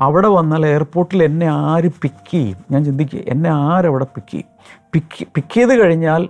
അവിടെ 0.00 0.28
വന്നാൽ 0.28 0.66
എയർപോർട്ടിൽ 0.66 1.22
എന്നെ 1.22 1.46
ആര് 1.46 1.90
പിക്ക് 2.02 2.30
ചെയ്യും? 2.30 2.56
ഞാൻ 2.70 2.84
ചിന്തിക്കുക 2.84 3.20
എന്നെ 3.28 3.50
ആരവിടെ 3.50 4.04
പിക്ക് 4.04 4.30
ചെയ്യും? 4.30 4.80
പിക്ക് 4.92 5.26
പിക്ക് 5.34 5.54
ചെയ്ത് 5.54 5.74
കഴിഞ്ഞാൽ 5.74 6.28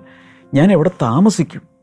ഞാൻ 0.55 0.73
എവിടെ 0.73 0.91
താമസിക്കും? 1.03 1.78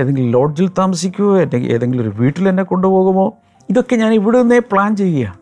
ഏതെങ്കിലും 0.00 0.30
ലോഡ്ജിൽ 0.30 0.68
താമസിക്കുമോ 0.68 1.36
അല്ലെങ്കിൽ 1.36 1.72
ഏതെങ്കിലും 1.72 2.02
ഒരു 2.02 2.12
വീട്ടിൽ 2.16 2.48
എന്നെ 2.48 2.62
കൊണ്ടുപോകുമോ? 2.62 3.32
ഇതൊക്കെ 3.70 3.96
ഞാൻ 3.96 4.14
ഇവിടെ 4.14 4.38
നിന്നേ 4.38 4.58
പ്ലാൻ 4.58 4.96
ചെയ്യുക. 4.96 5.38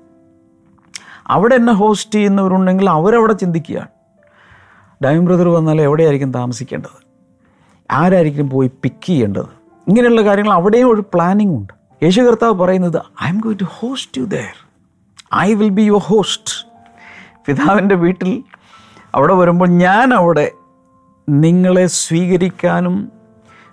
അവിടെ 1.26 1.54
എന്നെ 1.54 1.72
ഹോസ്റ്റ് 1.72 2.14
ചെയ്യുന്നവരുണ്ടെങ്കിൽ 2.14 2.90
അവരവിടെ 2.90 3.32
ചിന്തിക്കുക. 3.32 3.88
ഡൈം 5.04 5.24
ബ്രദർ 5.24 5.48
വന്നാൽ 5.48 5.80
എവിടെയായിരിക്കും 5.80 6.32
താമസിക്കേണ്ടത്? 6.32 6.98
ആരായിരിക്കും 7.90 8.50
പോയി 8.50 8.70
പിക്ക് 8.82 9.06
ചെയ്യേണ്ടത്? 9.06 9.46
ഇങ്ങനെയുള്ള 9.88 10.22
കാര്യങ്ങൾ 10.22 10.52
അവിടെയും 10.52 10.94
ഒരു 10.94 11.00
പ്ലാനിങ് 11.00 11.56
ഉണ്ട്. 11.56 11.72
യേശു 12.02 12.20
കർത്താവ് 12.20 12.54
പറയുന്നത് 12.54 13.02
I 13.24 13.28
am 13.28 13.40
going 13.40 13.60
to 13.60 13.64
host 13.68 14.20
you 14.20 14.26
there 14.26 14.68
I 15.36 15.54
will 15.54 15.68
be 15.68 15.82
your 15.82 16.00
host 16.00 16.66
പിതാവിന്റെ 17.46 17.94
വീട്ടിൽ 17.94 18.44
അവിടെ 19.14 19.34
വരുമ്പോൾ 19.34 19.68
ഞാൻ 19.68 20.14
അവിടെ 20.14 20.52
നിങ്ങളെ 21.28 21.86
സ്വീകരിക്കാനും 21.86 23.12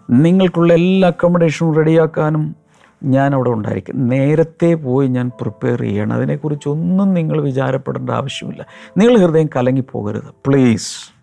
നിങ്ങൾക്കുള്ള 0.09 0.73
എല്ലാ 0.73 1.07
അക്കോമഡേഷനും 1.07 1.75
റെഡിയാക്കാനും 1.75 2.55
ഞാൻ 3.03 3.33
അവിടെ 3.33 3.49
ഉണ്ടായിരിക്കും. 3.49 4.07
നേരത്തെ 4.07 4.73
പോയി 4.73 5.07
ഞാൻ 5.07 5.31
പ്രിപ്പയർ 5.41 5.81
ചെയ്യണം. 5.81 6.13
അതിനെക്കുറിച്ചൊന്നും 6.13 7.13
നിങ്ങൾ 7.13 7.41
വിചാരപ്പെടേണ്ട 7.41 8.09
ആവശ്യമില്ല. 8.09 8.65
നിങ്ങൾ 8.97 9.17
ഹൃദയം 9.17 9.49
കലങ്ങിപ്പോകരുത് 9.55 10.33
പ്ലീസ് 10.47 11.15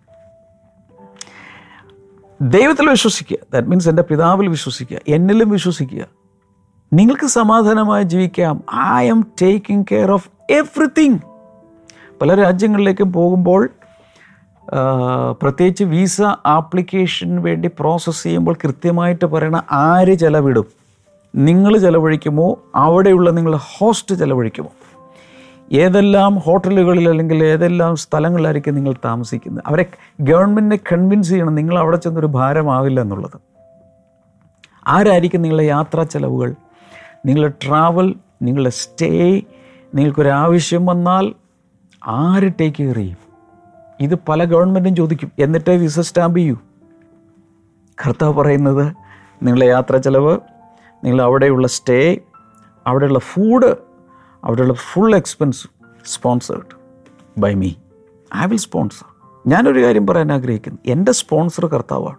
ദൈവത്തിൽ 2.41 2.91
വിശ്വസിക്കുക. 2.91 3.37
ദാറ്റ് 3.53 3.69
മീൻസ് 3.69 3.89
എന്റെ 3.89 4.03
പിതാവിൽ 4.03 4.49
വിശ്വസിക്കുക. 4.49 4.99
എന്നിലും 5.09 5.51
വിശ്വസിക്കുക. 5.51 6.05
നിങ്ങൾക്ക് 6.93 7.27
സമാധാനമായി 7.27 8.03
ജീവിക്കാം. 8.03 8.63
I 8.97 9.09
am 9.09 9.27
taking 9.43 9.87
care 9.93 10.11
of 10.11 10.29
everything 10.51 11.19
പല 12.23 12.35
രാജ്യങ്ങളിലേക്കും 12.35 13.13
പോകുമ്പോൾ 13.13 13.71
പ്രത്യേകിച്ച് 15.43 15.85
വീസ 15.85 16.23
ആപ്ലിക്കേഷന് 16.47 17.39
വേണ്ടി 17.39 17.71
പ്രോസസ്സ് 17.81 18.23
ചെയ്യുമ്പോൾ 18.23 18.55
കൃത്യമായിട്ട് 18.65 19.25
പറയണ 19.25 19.63
ആര് 19.73 20.15
ചെലവിടും? 20.15 20.67
നിങ്ങൾ 21.37 21.79
ചെലവഴിക്കുമോ? 21.79 22.59
അവിടെയുള്ള 22.75 23.31
നിങ്ങളുടെ 23.31 23.61
ഹോസ്റ്റ് 23.63 24.15
ചെലവഴിക്കുമോ? 24.15 24.71
ഏതെല്ലാം 25.73 26.39
ഹോട്ടലുകളിൽ 26.39 27.09
അല്ലെങ്കിൽ 27.09 27.45
ഏതെല്ലാം 27.45 27.97
സ്ഥലങ്ങളിലായിരിക്കും 27.97 28.75
നിങ്ങൾ 28.75 28.95
താമസിക്കുന്നത്? 29.05 29.65
അവരെ 29.67 29.87
ഗവൺമെന്റിനെ 30.21 30.77
കൺവിൻസ് 30.93 31.29
ചെയ്യണം 31.29 31.55
നിങ്ങൾ 31.55 31.79
അവിടെ 31.79 31.97
ചെന്നൊരു 31.97 32.27
ഭാരമാവില്ല 32.27 33.01
എന്നുള്ളത്. 33.01 33.41
ആരായിരിക്കും 34.87 35.43
നിങ്ങളുടെ 35.43 35.67
യാത്രാ 35.67 36.03
ചെലവുകൾ? 36.03 36.55
നിങ്ങളുടെ 37.27 37.53
ട്രാവൽ 37.67 38.15
നിങ്ങളുടെ 38.43 38.71
സ്റ്റേ 38.71 39.43
നിങ്ങൾക്കൊരാവശ്യം 39.95 40.87
വന്നാൽ 40.87 41.35
ആര് 42.07 42.53
ടേക്ക് 42.61 42.77
കെയർ 42.77 42.97
ചെയ്യും? 42.97 43.22
ഇത് 44.03 44.15
പല 44.29 44.45
ഗവൺമെന്റും 44.45 44.97
ചോദിക്കും. 44.97 45.33
എന്നിട്ടേ 45.39 45.77
വിസ 45.77 46.01
സ്റ്റാമ്പ് 46.01 46.39
ചെയ്യൂ. 46.39 46.57
കർത്താവ് 48.07 48.35
പറയുന്നത് 48.35 48.97
നിങ്ങളെ 49.43 49.67
യാത്ര 49.67 49.97
ചിലവ് 49.97 50.39
നിങ്ങൾ 51.05 51.23
അവിടെയുള്ള 51.23 51.67
സ്റ്റേ 51.67 52.19
അവിടെയുള്ള 52.87 53.19
ഫുഡ് 53.19 53.77
അവിടെയുള്ള 54.45 54.75
full 54.75 55.17
expense 55.17 55.69
sponsored 56.07 56.77
by 57.39 57.55
me 57.55 57.71
I 58.37 58.47
will 58.47 58.57
sponsor 58.57 59.07
ഞാനൊരു 59.47 59.81
കാര്യം 59.85 60.07
പറയാൻ 60.07 60.33
ആഗ്രഹിക്കുന്നു. 60.33 60.79
എന്റെ 60.87 61.13
സ്പോൺസർ 61.13 61.67
കർത്താവാണ്. 61.67 62.17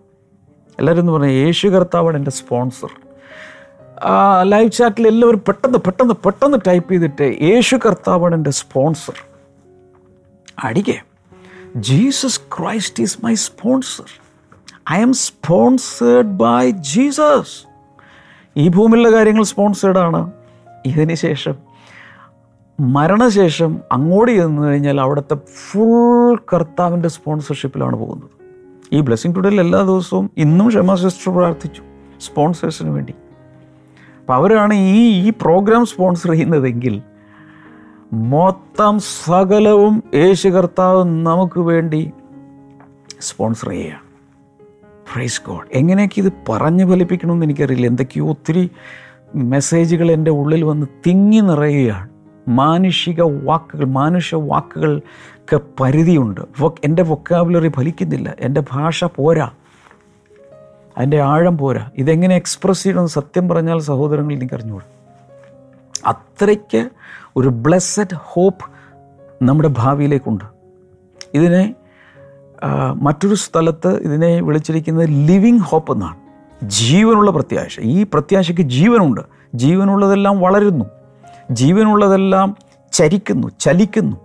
എല്ലാവരും 0.80 1.02
എന്ന് 1.02 1.12
പറഞ്ഞാൽ 1.12 1.30
യേശു 1.30 1.68
കർത്താവാണ് 1.68 2.18
എന്റെ 2.18 2.32
സ്പോൺസർ 2.32 2.92
ലൈവ് 4.44 4.72
ചാറ്റിൽ 4.72 5.08
എല്ലാവരും 5.08 5.42
പെട്ടെന്ന് 5.48 5.78
പെട്ടെന്ന് 5.78 6.14
പെട്ടെന്ന് 6.14 6.58
ടൈപ്പ് 6.68 6.92
ചെയ്തിട്ട് 6.92 7.38
യേശു 7.42 7.76
കർത്താവാണ് 7.76 8.36
എന്റെ 8.36 8.52
sponsor 8.52 9.14
അടിക്കേ. 10.64 11.02
Jesus 11.76 12.40
Christ 12.40 13.04
is 13.04 13.18
my 13.26 13.34
sponsor 13.34 14.04
I 14.92 15.02
am 15.02 15.14
sponsored 15.14 16.26
by 16.26 16.72
Jesus 16.72 17.68
ഈ 18.58 18.68
ഭൂമിയിലുള്ള 18.68 19.18
കാര്യങ്ങൾ 19.18 19.44
സ്പോൺസേഡ് 19.44 19.98
ആണ്. 19.98 20.32
ഇതിന് 20.86 21.14
ശേഷം 21.14 21.56
മരണശേഷം 22.80 23.80
അങ്ങോട്ട് 23.92 24.32
ചെന്ന് 24.32 24.68
കഴിഞ്ഞാൽ 24.68 25.02
അവിടുത്തെ 25.02 25.36
ഫുൾ 25.36 26.36
കർത്താവിന്റെ 26.54 27.10
സ്പോൺസർഷിപ്പിലാണ് 27.10 27.96
പോകുന്നത്. 27.96 28.30
ഈ 28.92 29.00
ബ്ലെസ്സിങ് 29.00 29.36
ടുഡേയിൽ 29.36 29.60
എല്ലാ 29.60 29.82
ദിവസവും 29.82 30.32
ഇന്നും 30.38 30.68
ക്ഷമ 30.68 30.96
സിസ്റ്റർ 30.96 31.34
പ്രാർത്ഥിച്ചു. 31.34 31.82
സ്പോൺസേഴ്സിന് 32.22 32.90
വേണ്ടി. 32.90 33.14
അപ്പോൾ 34.20 34.34
അവരാണ് 34.34 34.74
ഈ 34.74 35.28
ഈ 35.28 35.34
പ്രോഗ്രാം 35.42 35.86
സ്പോൺസർ 35.86 36.32
ചെയ്യുന്നതെങ്കിൽ 36.32 37.02
മൊത്തം 38.14 39.00
സകലവും 39.00 40.04
യേശു 40.14 40.50
കർത്താവ് 40.50 41.04
നമുക്ക് 41.04 41.60
വേണ്ടി 41.60 42.12
സ്പോൺസർ 43.22 43.70
ചെയ്യുക. 43.70 44.02
പ്രൈസ് 45.14 45.42
ഗോഡ് 45.48 45.68
എങ്ങനെയൊക്കെ 45.74 46.22
ഇത് 46.22 46.34
പറഞ്ഞു 46.50 46.86
ഫലിപ്പിക്കണമെന്ന് 46.86 47.46
എനിക്കറിയില്ല. 47.46 47.88
എന്തൊക്കെയോ 47.88 48.30
ഒത്തിരി 48.30 48.72
മെസ്സേജുകൾ 49.36 50.12
എന്റെ 50.12 50.32
ഉള്ളിൽ 50.32 50.64
വന്ന് 50.64 50.88
തിങ്ങി 51.08 51.40
നിറയുകയാണ്. 51.40 52.10
മാനുഷിക 52.48 53.22
വാക്കുകൾ 53.22 53.86
മാനുഷ്യ 53.86 54.38
വാക്കുകൾക്ക് 54.38 55.62
പരിധിയുണ്ട്. 55.80 56.42
എന്റെ 56.84 57.04
വൊക്കാബുലറി 57.04 57.68
ഫലിക്കുന്നില്ല. 57.68 58.36
എന്റെ 58.40 58.64
ഭാഷ 58.72 59.04
പോരാ. 59.04 59.52
അതിന്റെ 60.98 61.22
ആഴം 61.22 61.58
പോരാ. 61.58 61.90
ഇതെങ്ങനെ 61.98 62.36
എക്സ്പ്രസ് 62.36 62.84
ചെയ്യണമെന്ന് 62.84 63.10
സത്യം 63.10 63.50
പറഞ്ഞാൽ 63.50 63.80
സഹോദരങ്ങൾ 63.80 64.34
എനിക്ക് 64.34 64.54
അറിഞ്ഞുകൂടാ 64.54 64.93
അത്രയ്ക്ക് 66.06 66.90
ഒരു 67.36 67.48
ബ്ലെസ്സഡ് 67.50 68.16
ഹോപ്പ് 68.16 68.66
നമ്മുടെ 69.42 69.70
ഭാവിയിലേക്കുണ്ട്. 69.78 70.44
ഇതിനെ 71.34 71.76
മറ്റൊരു 72.96 73.36
സ്ഥലത്ത് 73.36 74.00
ഇതിനെ 74.00 74.42
വിളിച്ചിരിക്കുന്നത് 74.42 75.08
ലിവിങ് 75.08 75.60
ഹോപ്പ് 75.60 75.94
എന്നാണ്. 75.94 76.18
ജീവനുള്ള 76.64 77.32
പ്രത്യാശ. 77.32 77.80
ഈ 77.80 78.04
പ്രത്യാശയ്ക്ക് 78.04 78.62
ജീവനുണ്ട്. 78.62 79.22
ജീവനുള്ളതെല്ലാം 79.56 80.40
വളരുന്നു. 80.40 80.86
ജീവനുള്ളതെല്ലാം 81.52 82.58
ചരിക്കുന്നു 82.92 83.48
ചലിക്കുന്നു 83.60 84.18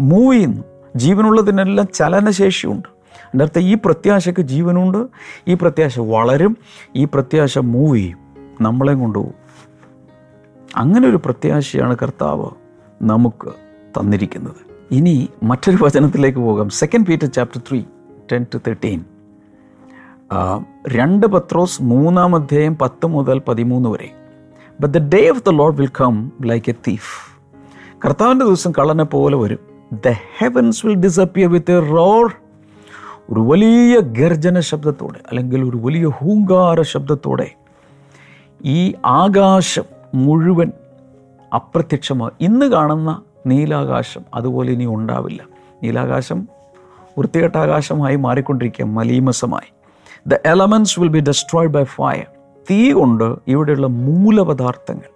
മൂവ് 0.00 0.34
ചെയ്യുന്നു. 0.34 0.62
ജീവനുള്ളതിനെല്ലാം 0.96 1.88
ചലനശേഷിയുണ്ട്. 1.94 2.88
എന്റെ 3.24 3.44
അർത്ഥം 3.44 3.62
ഈ 3.62 3.76
പ്രത്യാശയ്ക്ക് 3.84 4.40
ജീവനുണ്ട്. 4.40 5.06
ഈ 5.48 5.54
പ്രത്യാശ 5.54 5.98
വളരും. 5.98 6.56
ഈ 6.96 7.04
പ്രത്യാശ 7.04 7.58
മൂവ് 7.58 7.96
ചെയ്യും. 7.96 8.18
നമ്മളെയും 8.60 9.00
കൊണ്ടുപോകും 9.00 9.39
അങ്ങനെ 10.76 11.08
ഒരു 11.08 11.16
പ്രത്യാശയാണ് 11.16 11.96
കർത്താവ് 11.96 12.50
നമുക്ക് 13.02 13.50
തന്നിരിക്കുന്നത്. 13.98 14.60
ഇനി 14.90 15.28
മറ്റൊരു 15.42 15.84
വചനത്തിലേക്ക് 15.84 16.38
പോകാം. 16.38 16.68
Second 16.68 17.06
Peter 17.06 17.26
chapter 17.26 17.62
three 17.70 17.82
ten 18.32 18.46
to 18.54 18.58
thirteen 18.58 19.04
രണ്ട് 20.88 21.26
പത്രോസ് 21.26 21.82
മൂന്നാം 21.82 22.34
അധ്യായം 22.34 22.76
പത്ത് 22.76 23.06
മുതൽ 23.06 23.38
പതിമൂന്ന് 23.38 23.88
വരെ. 23.88 24.10
But 24.80 24.98
the 24.98 25.14
day 25.14 25.28
of 25.28 25.42
the 25.46 25.50
Lord 25.50 25.76
will 25.76 25.90
come 26.00 26.32
like 26.44 26.70
a 26.70 26.74
thief 26.88 27.38
കർത്താവിന്റെ 28.04 28.44
ദിവസം 28.44 28.72
കള്ളനെ 28.72 29.04
പോലെ 29.04 29.36
വരും. 29.36 29.58
The 29.92 30.14
heavens 30.38 30.86
will 30.86 30.94
disappear 30.94 31.50
with 31.50 31.72
a 31.72 31.90
roar 31.90 32.32
ഒരു 33.30 33.40
വലിയ 33.40 34.00
ഗർജന 34.00 34.60
ശബ്ദത്തോടെ 34.60 35.20
അല്ലെങ്കിൽ 35.28 35.64
ഒരു 35.64 35.76
വലിയ 35.76 36.06
ഹൂങ്കാര 36.06 36.82
ശബ്ദത്തോടെ 36.82 37.50
ഈ 38.64 38.94
ആകാശം 39.06 39.99
മുഴുവൻ 40.14 40.72
അപ്രത്യക്ഷമാകും 41.54 42.32
ഇന്ന് 42.40 42.66
കാണുന്ന 42.66 43.22
നീലാകാശം 43.46 44.24
അതുപോലെ 44.34 44.72
ഇനി 44.72 44.86
ഉണ്ടാവില്ല. 44.86 45.42
നീലാകാശം 45.82 46.48
വൃത്തികെട്ട 47.18 47.56
ആകാശമായി 47.56 48.16
മാറിക്കൊണ്ടിരിക്കുക 48.16 48.84
മലീമസമായി. 48.84 49.72
The 50.26 50.34
elements 50.46 51.00
will 51.00 51.08
be 51.08 51.20
destroyed 51.20 51.72
by 51.72 51.84
fire 51.84 52.26
തീ 52.70 52.92
കൊണ്ട് 52.92 53.36
ഇവിടെയുള്ള 53.48 53.86
മൂലപദാർത്ഥങ്ങൾ 53.86 55.08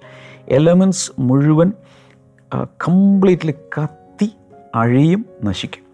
എലമെന്റ്സ് 0.49 1.13
മുഴുവൻ 1.19 1.73
കംപ്ലീറ്റ്ലി 2.65 3.53
കത്തി 3.53 4.31
അഴിയും 4.75 5.27
നശിക്കും. 5.45 5.85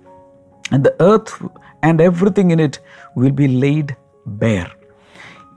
And 0.72 0.84
the 0.84 0.88
earth 0.88 1.46
and 1.86 2.02
everything 2.02 2.52
in 2.52 2.62
it 2.62 2.80
will 3.18 3.30
be 3.30 3.44
laid 3.44 3.94
bare 4.26 4.76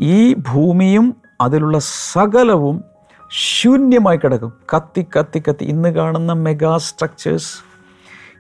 ഈ 0.02 0.34
ഭൂമിയും 0.34 1.16
അതിലുള്ള 1.42 1.80
സകലവും 1.80 2.93
ശൂന്യമായി 3.36 4.18
കിടക്കും. 4.18 4.54
കത്തി 4.76 5.06
കത്തി 5.16 5.40
കത്തി. 5.40 5.64
ഇന്ന് 5.64 5.90
കാണുന്ന 5.90 6.34
മെഗാ 6.34 6.78
സ്ട്രക്ചേഴ്സ് 6.78 7.54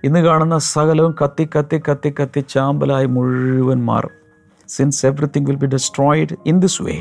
ഇന്ന് 0.03 0.19
കാണുന്ന 0.19 0.57
സകലവും 0.57 1.15
കത്തി 1.23 1.49
കത്തി 1.55 1.81
കത്തി 1.89 2.13
കത്തി 2.19 2.39
ചാമ്പലായി 2.49 3.05
മുഴുവൻ 3.05 3.85
മാറും. 3.85 4.13
Since 4.67 5.05
everything 5.05 5.45
will 5.45 5.55
be 5.55 5.65
destroyed 5.65 6.35
in 6.45 6.59
this 6.59 6.81
way 6.83 6.95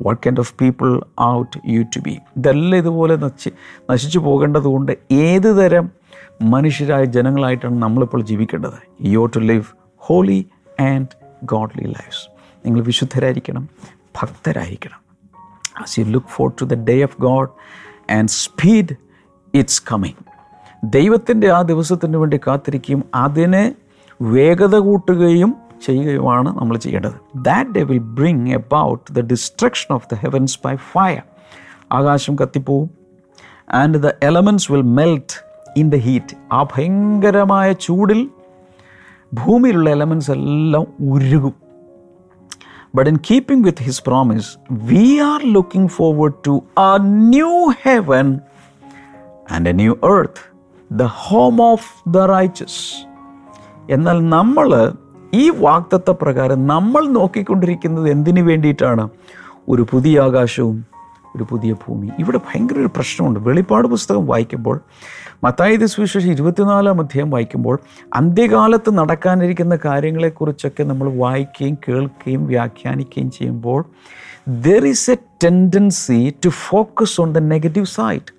what 0.00 0.22
kind 0.26 0.40
of 0.40 0.54
people 0.60 1.00
ought 1.20 1.60
you 1.68 1.82
to 1.82 2.00
be 2.00 2.16
ഇതെല്ലാം 2.36 2.78
ഇതുപോലെ 2.78 3.16
നശി 3.16 3.50
നശിച്ചു 3.90 4.18
പോകേണ്ടതുകൊണ്ട് 4.18 4.92
ഏത് 5.12 5.50
തരം 5.60 5.90
മനുഷ്യരായ 6.42 7.04
ജനങ്ങളായിട്ടാണ് 7.04 7.82
നമ്മളിപ്പോൾ 7.82 8.22
ജീവിക്കേണ്ടത്? 8.22 8.80
You 9.00 9.26
to 9.26 9.38
live 9.38 9.64
holy 9.96 10.46
and 10.80 11.12
godly 11.44 11.84
lives 11.84 12.24
നിങ്ങൾ 12.66 12.82
വിശുദ്ധരായിരിക്കണം 12.82 13.68
ഭക്തരായിരിക്കണം. 14.22 14.99
As 15.78 15.90
you 15.98 16.04
look 16.14 16.26
forward 16.28 16.56
to 16.62 16.66
the 16.70 16.80
day 16.90 17.00
of 17.08 17.12
God 17.28 17.48
and 18.08 18.28
speed 18.28 18.96
its 19.54 19.74
coming. 19.92 20.16
ദൈവത്തിന്റെ 20.84 21.50
ആ 21.50 21.62
ദിവസത്തിന് 21.62 22.16
വേണ്ടി 22.16 22.40
കാത്തിരിക്കുകയും 22.46 23.04
അതിനെ 23.14 23.74
വേഗത 24.22 24.76
കൂട്ടുകയും 24.76 25.54
ചെയ്യുകയുമാണ് 25.86 26.58
നമ്മൾ 26.58 26.76
ചെയ്യേണ്ടത്. 26.76 27.12
That 27.36 27.70
day 27.70 27.82
will 27.82 27.98
bring 27.98 28.48
about 28.48 29.12
the 29.12 29.20
destruction 29.20 29.94
of 29.94 30.08
the 30.12 30.14
heavens 30.14 30.58
by 30.64 30.76
fire 30.76 31.22
ആകാശം 31.92 32.36
കത്തിപ്പോവും. 32.36 32.90
And 33.70 34.02
the 34.02 34.06
elements 34.22 34.72
will 34.72 34.82
melt 34.82 35.44
in 35.76 35.90
the 35.90 35.94
heat 35.94 36.36
ആ 36.52 36.62
ഭയങ്കരമായ 36.62 37.72
ചൂടിൽ 37.72 38.30
ഭൂമിയിലുള്ള 39.34 39.90
എലമെൻസ് 39.90 40.30
എല്ലാം 40.30 40.86
ഉരുകും. 41.12 41.69
But 42.98 43.08
in 43.08 43.16
keeping 43.32 43.60
with 43.62 43.76
his 43.80 43.96
promise, 44.10 44.48
we 44.90 45.04
are 45.04 45.44
looking 45.56 45.88
forward 45.88 46.32
to 46.46 46.54
a 46.78 46.98
new 47.32 47.72
heaven 47.86 48.40
and 49.56 49.68
a 49.68 49.72
new 49.72 49.94
earth, 49.94 50.40
the 50.98 51.06
home 51.06 51.60
of 51.60 51.80
the 52.14 52.24
righteous. 52.28 53.06
എന്നാൽ 53.90 54.28
നമ്മൾ 54.28 54.92
ഈ 55.34 55.50
വാക്തത്വ 55.50 56.12
പ്രകാരം 56.12 56.66
നമ്മൾ 56.66 57.08
നോക്കിക്കൊണ്ടിരിക്കുന്നത് 57.08 58.10
എന്തിനു 58.10 58.42
വേണ്ടിയിട്ടാണ്? 58.42 59.08
ഒരു 59.68 59.86
പുതിയ 59.90 60.20
ആകാശവും 60.20 60.86
ഒരു 61.36 61.46
പുതിയ 61.50 61.72
ഭൂമി. 61.72 62.10
ഇവിടെ 62.18 62.38
ഭയങ്കര 62.38 62.78
ഒരു 62.78 62.86
പ്രശ്നമുണ്ട്. 62.86 63.40
വെളിപ്പാട് 63.40 63.88
പുസ്തകം 63.88 64.26
വായിക്കുമ്പോൾ 64.26 64.80
മത്തായത് 65.42 65.84
സുവിശേഷം 65.86 66.30
ഇരുപത്തിനാലാം 66.30 66.96
അധ്യായം 67.00 67.30
വായിക്കുമ്പോൾ 67.30 67.76
അന്ത്യകാലത്ത് 68.14 68.90
നടക്കാനിരിക്കുന്ന 68.98 69.74
കാര്യങ്ങളെക്കുറിച്ചൊക്കെ 69.84 70.82
നമ്മൾ 70.82 71.06
വായിക്കുകയും 71.12 71.76
കേൾക്കുകയും 71.88 72.42
വ്യാഖ്യാനിക്കുകയും 72.46 73.30
ചെയ്യുമ്പോൾ 73.30 73.80
there 74.66 74.84
is 74.86 75.10
a 75.10 75.16
tendency 75.44 76.20
to 76.44 76.50
focus 76.68 77.16
on 77.20 77.30
the 77.32 77.42
negative 77.46 77.88
side 77.94 78.30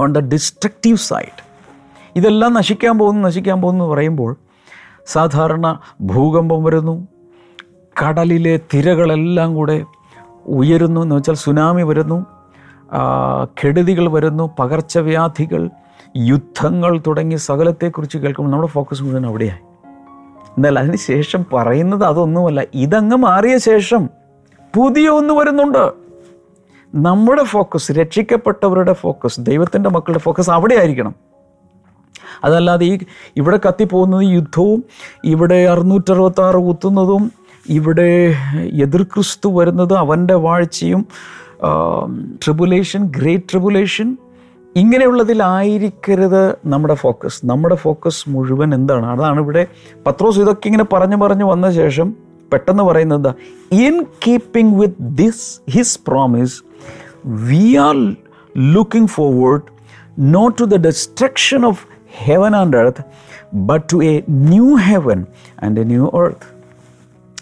on 0.00 0.10
the 0.12 0.22
destructive 0.28 1.00
side 1.04 1.40
ഇതെല്ലാം 2.16 2.52
നശിക്കാൻ 2.54 2.98
പോകുന്നു 2.98 3.22
നശിക്കാൻ 3.28 3.58
പോകുന്നു 3.60 3.86
പറയുമ്പോൾ 3.88 4.32
സാധാരണ 5.06 5.66
ഭൂകമ്പം 6.02 6.60
വരുന്നു 6.64 6.96
കടലിലെ 7.96 8.60
തിരകളെല്ലാം 8.74 9.50
കൂടെ 9.54 9.78
ഉയരുന്നു 10.46 11.00
എന്ന് 11.00 11.14
വെച്ചാൽ 11.14 11.36
സുനാമി 11.36 11.82
വരുന്നു 11.82 12.18
കെടുതികൾ 13.60 14.06
വരുന്നു 14.08 14.44
പകർച്ചവ്യാധികൾ 14.58 15.62
യുദ്ധങ്ങൾ 16.16 17.02
തുടങ്ങി 17.06 17.36
സകലത്തെക്കുറിച്ച് 17.36 18.18
കേൾക്കുമ്പോൾ 18.18 18.50
നമ്മുടെ 18.50 18.70
ഫോക്കസ് 18.72 19.02
മുഴുവൻ 19.02 19.26
അവിടെയായി. 19.26 19.60
എന്നാൽ 20.56 20.78
അതിന് 20.78 20.96
ശേഷം 20.96 21.46
പറയുന്നത് 21.54 22.04
അതൊന്നുമല്ല. 22.04 22.62
ഇതങ്ങ് 22.74 23.16
മാറിയ 23.16 23.58
ശേഷം 23.58 24.08
പുതിയ 24.76 25.08
ഒന്ന് 25.08 25.34
വരുന്നുണ്ട്. 25.34 25.92
നമ്മുടെ 26.94 27.44
ഫോക്കസ് 27.44 27.92
രക്ഷിക്കപ്പെട്ടവരുടെ 27.92 28.92
ഫോക്കസ് 28.92 29.40
ദൈവത്തിന്റെ 29.40 29.90
മക്കളുടെ 29.90 30.18
ഫോക്കസ് 30.18 30.50
അവിടെ 30.50 30.74
ആയിരിക്കണം. 30.74 31.14
അതല്ലാതെ 32.44 32.84
ഈ 32.84 32.98
ഇവിടെ 33.36 33.60
കത്തിപ്പോകുന്നത് 33.68 34.24
യുദ്ധവും 34.24 34.84
ഇവിടെ 35.24 35.66
അറുന്നൂറ്ററുപത്താറ് 35.66 36.56
കുത്തുന്നതും 36.56 37.32
ഇവിടെ 37.68 38.36
എതിർ 38.82 39.02
ക്രിസ്തു 39.02 39.48
വരുന്നത് 39.48 39.92
അവന്റെ 39.92 40.34
വാഴ്ചയും 40.34 41.06
ട്രിബുലേഷൻ 42.44 43.04
ഗ്രേറ്റ് 43.06 43.44
ട്രിബുലേഷൻ 43.50 44.16
ഇങ്ങനെയുള്ളതിലായിരിക്കരുത് 44.76 46.56
നമ്മുടെ 46.66 46.94
ഫോക്കസ്. 46.94 47.46
നമ്മുടെ 47.46 47.74
ഫോക്കസ് 47.74 48.30
മുഴുവൻ 48.30 48.74
എന്താണ്? 48.74 49.06
അതാണ് 49.06 49.40
ഇവിടെ 49.40 49.66
പത്രോസ് 50.06 50.40
ഇതൊക്കെ 50.40 50.66
ഇങ്ങനെ 50.66 50.84
പറഞ്ഞു 50.92 51.16
പറഞ്ഞു 51.16 51.44
വന്ന 51.44 51.70
ശേഷം 51.70 52.16
പെട്ടെന്ന് 52.52 52.82
പറയുന്നത് 52.82 53.18
എന്താ? 53.18 53.34
In 53.72 54.04
keeping 54.26 54.80
with 54.80 54.94
this 55.00 55.60
his 55.70 56.00
promise 56.08 56.62
we 57.26 57.76
are 57.76 57.94
looking 58.58 59.08
forward 59.08 59.62
not 60.18 60.58
to 60.58 60.64
the 60.64 60.76
destruction 60.76 61.66
of 61.66 61.86
heaven 62.24 62.56
and 62.56 62.76
earth 62.76 63.04
but 63.54 63.84
to 63.92 64.04
a 64.04 64.22
new 64.30 64.74
heaven 64.74 65.26
and 65.62 65.80
a 65.80 65.84
new 65.84 66.10
earth 66.24 66.46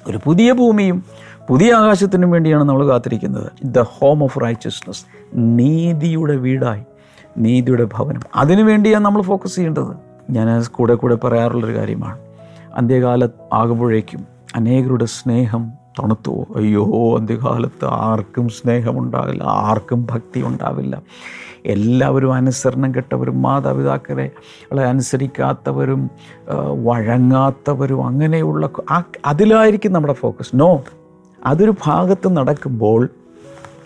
ഒരു 0.09 0.21
പുതിയ 0.25 0.53
ഭൂമിയും 0.53 1.05
പുതിയ 1.49 1.73
ആകാശത്തിനും 1.73 2.31
വേണ്ടിയാണ് 2.31 2.65
നമ്മൾ 2.65 2.87
കാത്തിരിക്കുന്നത്. 2.87 3.53
ദ 3.65 3.79
ഹോം 3.79 4.25
ഓഫ് 4.25 4.41
റൈച്ചസ്നസ് 4.45 5.05
നീതിയുടെ 5.35 6.37
വീടായി. 6.37 6.83
നീതിയുടെ 7.39 7.85
ഭവനം. 7.85 8.21
അതിനുവേണ്ടിയാണ് 8.37 9.05
നമ്മൾ 9.05 9.23
ഫോക്കസ് 9.23 9.55
ചെയ്യേണ്ടത്. 9.55 9.97
ഞാൻ 10.31 10.65
കൂടെ 10.67 10.95
കൂടെ 10.95 11.15
പറയാറുള്ളൊരു 11.15 11.77
കാര്യമാണ്. 11.77 12.19
അന്ത്യകാല 12.75 13.29
ആകുമ്പോഴേക്കും 13.53 14.27
അനേകരുടെ 14.55 15.05
സ്നേഹം 15.05 15.73
തണുത്തു. 16.01 16.47
അയ്യോ 16.57 17.17
അന്ത്യകാലത്ത് 17.17 17.85
ആർക്കും 17.85 18.49
സ്നേഹമുണ്ടാവില്ല 18.49 19.43
ആർക്കും 19.43 20.07
ഭക്തി 20.11 20.43
ഉണ്ടാവില്ല. 20.43 21.03
എല്ലാവരും 21.67 22.33
അനുസരണം 22.33 22.95
കെട്ടവരും 22.95 23.43
മാതാപിതാക്കളെ 23.43 24.31
അനുസരിക്കാത്തവരും 24.83 26.11
വഴങ്ങാത്തവരും 26.85 28.07
അങ്ങനെയുള്ള 28.07 28.69
അതിലായിരിക്കും 29.27 29.93
നമ്മുടെ 29.93 30.15
ഫോക്കസ് 30.15 30.51
നോ 30.55 30.85
അതൊരു 31.47 31.75
ഭാഗത്ത് 31.85 32.37
നടക്കുമ്പോൾ 32.37 33.09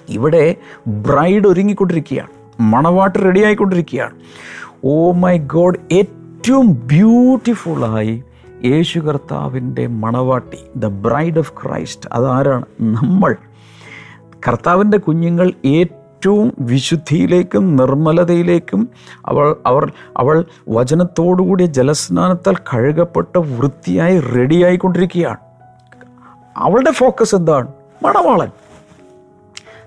ഇവിടെ 0.09 0.57
ബ്രൈഡ് 0.89 1.47
ഒരുങ്ങിക്കൊണ്ടിരിക്കുകയാണ്. 1.47 2.46
മണവാട്ട് 2.61 3.19
റെഡി 3.19 3.45
ആയിക്കൊണ്ടിരിക്കുകയാണ് 3.45 4.13
ഓ 4.85 5.13
മൈ 5.13 5.39
ഗോഡ് 5.39 5.79
ഏറ്റവും 5.93 6.73
ബ്യൂട്ടിഫുള്ളായി 6.73 8.25
യേശു 8.65 8.99
കർത്താവിന്റെ 8.99 9.87
മണവാട്ടി 9.87 10.59
ദ 10.77 10.87
ബ്രൈഡ് 10.87 11.39
ഓഫ് 11.39 11.53
ക്രൈസ്റ്റ് 11.53 12.11
അതാരാണ്? 12.13 12.65
നമ്മൾ. 12.81 13.37
കർത്താവിന്റെ 14.49 14.99
കുഞ്ഞുങ്ങൾ 14.99 15.53
ഏറ്റവും 15.65 16.53
വിശുദ്ധിയിലേക്കും 16.61 17.77
നിർമ്മലതയിലേക്കും 17.77 18.89
അവൾ 19.27 19.57
അവർ 19.67 19.93
അവൾ 20.17 20.45
വചനത്തോടുകൂടിയ 20.69 21.67
ജലസ്നാനത്താൽ 21.67 22.57
കഴുകപ്പെട്ട് 22.57 23.39
വൃത്തിയായി 23.39 24.21
റെഡിയായിക്കൊണ്ടിരിക്കുകയാണ് 24.21 25.37
അവളുടെ 26.57 26.91
ഫോക്കസ് 26.91 27.35
എന്താണ്? 27.35 27.69
മണവാളൻ. 28.05 28.51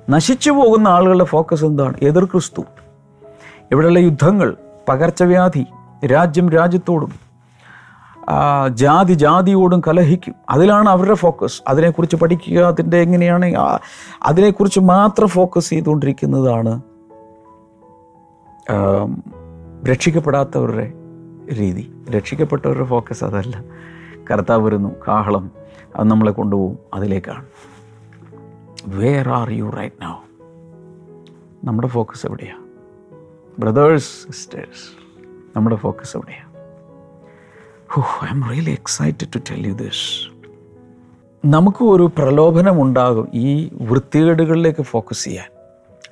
നശിച്ചു 0.10 0.52
പോകുന്ന 0.52 0.88
ആളുകളുടെ 0.88 1.24
ഫോക്കസ് 1.24 1.66
എന്താണ്? 1.66 1.94
എതിർ 2.02 2.26
ക്രിസ്തു. 2.26 2.62
ഇവിടെയുള്ള 3.72 4.00
യുദ്ധങ്ങൾ 4.00 4.56
പകർച്ചവ്യാധി 4.90 5.66
രാജ്യം 6.06 6.50
രാജ്യത്തോടും 6.50 7.12
ജാതി 8.74 9.14
ജാതിയോടും 9.14 9.82
കലഹിക്കും. 9.88 10.36
അതിലാണ് 10.50 10.90
അവരുടെ 10.90 11.14
ഫോക്കസ് 11.14 11.62
അതിനെക്കുറിച്ച് 11.68 12.16
പഠിക്കുക 12.16 12.58
അതിന്റെ 12.58 12.98
എങ്ങനെയാണ് 12.98 13.46
അതിനെക്കുറിച്ച് 14.24 14.80
മാത്രം 14.80 15.28
ഫോക്കസ് 15.28 15.70
ചെയ്തുകൊണ്ടിരിക്കുന്നതാണ് 15.70 16.82
രക്ഷിക്കപ്പെടാത്തവരുടെ 19.90 20.94
രീതി. 21.60 21.92
രക്ഷിക്കപ്പെട്ടവരുടെ 22.12 22.86
ഫോക്കസ് 22.86 23.24
അതല്ല. 23.24 23.64
കർത്താവ് 24.32 24.66
വരുന്നു 24.66 24.90
കാഹളം 25.08 25.52
അത് 25.96 26.08
നമ്മളെ 26.08 26.32
കൊണ്ടുപോകും 26.32 26.78
അതിലേക്കാണ്. 26.94 27.46
Where 28.88 29.30
are 29.30 29.52
you 29.52 29.70
right 29.70 29.96
now 30.02 30.16
നമ്മുടെ 31.64 31.88
ഫോക്കസ് 31.88 32.26
എവിടെയാണ് 32.26 32.66
ബ്രദേഴ്സ് 33.60 34.32
സിസ്റ്റേഴ്സ് 34.32 34.92
നമ്മുടെ 35.56 35.76
ഫോക്കസ് 35.76 36.18
എവിടെയാണ് 36.18 36.50
I'm 38.30 38.50
really 38.50 38.72
excited 38.72 39.28
to 39.36 39.40
tell 39.52 39.68
you 39.68 39.74
this 39.74 40.30
നമുക്ക് 41.46 41.84
ഒരു 41.84 42.12
പ്രലോഭനം 42.18 42.82
ഉണ്ടാകും 42.82 43.28
ഈ 43.34 43.70
വൃത്തികേടുകളിലേക്ക് 43.82 44.82
ഫോക്കസ് 44.82 45.24
ചെയ്യാൻ. 45.24 45.50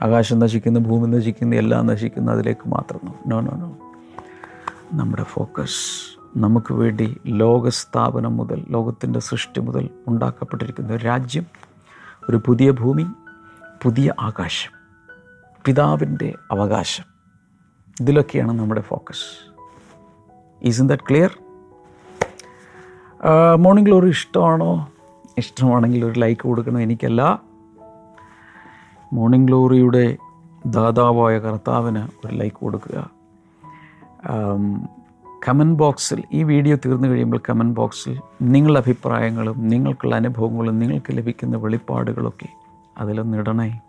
ആകാശം 0.03 0.39
നശിക്കുന്നു 0.39 0.80
ഭൂമി 0.80 1.17
നശിക്കുന്നു 1.17 1.56
എല്ലാം 1.56 1.88
നശിക്കുന്നു 1.88 2.32
അതിലേക്ക് 2.32 2.69
മാത്രം. 2.69 2.99
നോ 3.27 3.41
നോ 3.41 3.51
നോ 3.51 3.77
നമ്മുടെ 4.93 5.23
ഫോക്കസ് 5.23 5.82
നമുക്ക് 6.38 6.73
വേണ്ടി 6.73 7.17
ലോകസ്ഥാപനം 7.25 8.38
മുതൽ 8.38 8.65
ലോകത്തിന്റെ 8.69 9.19
സൃഷ്ടി 9.19 9.62
മുതൽ 9.62 9.89
ഉണ്ടാക്കപ്പെട്ടിരിക്കുന്ന 10.08 10.93
ഒരു 10.93 11.03
രാജ്യം 11.03 11.45
ഒരു 12.30 12.42
പുതിയ 12.46 12.72
ഭൂമി 12.72 13.06
പുതിയ 13.84 14.13
ആകാശം 14.20 14.72
പിതാവിന്റെ 15.66 16.34
അവകാശം. 16.52 17.04
ഇതിലൊക്കെയാണ് 18.02 18.52
നമ്മുടെ 18.52 18.82
focus. 18.82 19.28
Is 20.63 20.82
in 20.82 20.88
that 20.88 21.04
clear 21.10 21.40
morning 23.56 23.90
glory 23.90 24.10
ഇഷ്ടമാണോ? 24.10 24.92
ഇഷ്ടമാണെങ്കിൽ 25.38 26.06
ഒരു 26.06 26.20
ലൈക്ക് 26.20 26.42
കൊടുക്കണം. 26.42 26.82
എനിക്കല്ല. 26.82 27.42
മോർണിംഗ് 29.13 29.48
ഗ്ലോറിയുടെ 29.48 30.18
ദാതാവായ 30.66 31.40
കർത്താവിന് 31.40 32.08
ഒരു 32.26 32.36
ലൈക്ക് 32.36 32.58
കൊടുക്കുക. 32.58 33.10
കമന്റ് 35.45 35.80
ബോക്സിൽ 35.80 36.23
ഈ 36.34 36.43
വീഡിയോ 36.43 36.76
തീർന്നു 36.76 37.08
കഴിയുമ്പോൾ 37.08 37.41
കമന്റ് 37.50 37.76
ബോക്സിൽ 37.76 38.19
നിങ്ങളുടെ 38.41 38.80
അഭിപ്രായങ്ങളും 38.80 39.69
നിങ്ങൾക്കുള്ള 39.69 40.15
അനുഭവങ്ങളും 40.15 40.80
നിങ്ങൾക്ക് 40.80 41.17
ലഭിക്കുന്ന 41.17 41.58
വെളിപ്പാടുകളൊക്കെ 41.58 42.47
അതിലൊന്ന് 42.97 43.38
ഇടണേ. 43.38 43.82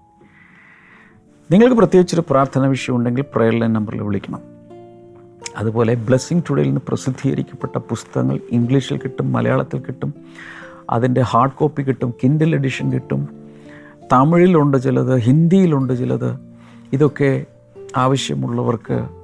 നിങ്ങൾക്ക് 1.50 1.76
പ്രത്യേകിച്ചൊരു 1.76 2.24
പ്രാർത്ഥന 2.30 2.66
വിഷയം 2.66 2.96
ഉണ്ടെങ്കിൽ 2.96 3.24
പ്രയർ 3.34 3.54
ലൈൻ 3.58 3.72
നമ്പറിൽ 3.72 4.02
വിളിക്കണം. 4.02 4.40
അതുപോലെ 5.56 5.94
ബ്ലെസ്സിങ് 5.94 6.42
ടുഡേയിൽ 6.50 6.66
നിന്ന് 6.66 6.80
പ്രസിദ്ധീകരിക്കപ്പെട്ട 6.88 7.76
പുസ്തകങ്ങൾ 7.78 8.40
ഇംഗ്ലീഷിൽ 8.52 8.98
കിട്ടും 8.98 9.32
മലയാളത്തിൽ 9.32 9.80
കിട്ടും 9.80 10.14
അതിന്റെ 10.90 11.20
ഹാർഡ് 11.20 11.52
കോപ്പി 11.52 11.82
കിട്ടും 11.82 12.14
കിൻഡിൽ 12.24 12.54
എഡിഷൻ 12.54 12.92
കിട്ടും 12.92 13.28
തമിഴിലുണ്ട് 14.12 14.82
ചിലത് 14.82 15.18
ഹിന്ദിയിലുണ്ട് 15.18 15.98
ചിലത്. 15.98 16.38
ഇതൊക്കെ 16.92 17.44
ആവശ്യമുള്ളവർക്ക് 17.96 19.17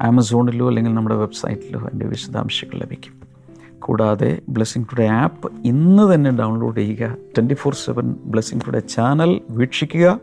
ആമസോണിലോ 0.00 0.68
അല്ലെങ്കിൽ 0.68 0.94
നമ്മുടെ 0.94 1.14
വെബ്സൈറ്റിലോ 1.14 1.80
അതിന്റെ 1.80 2.06
വിശദാംശങ്ങൾ 2.06 2.80
ലഭിക്കും. 2.80 3.26
കൂടാതെ 3.78 4.40
ബ്ലെസ്സിങ് 4.48 4.84
ടുഡേ 4.84 5.06
ആപ്പ് 5.06 5.52
ഇന്ന് 5.64 6.14
തന്നെ 6.14 6.30
ഡൗൺലോഡ് 6.30 6.76
ചെയ്യുക. 6.76 7.16
Twenty 7.36 7.54
four 7.54 7.74
seven 7.74 8.16
blessing 8.24 8.60
today 8.66 8.78
channel 8.78 9.40
വീക്ഷിക്കുക. 9.50 10.20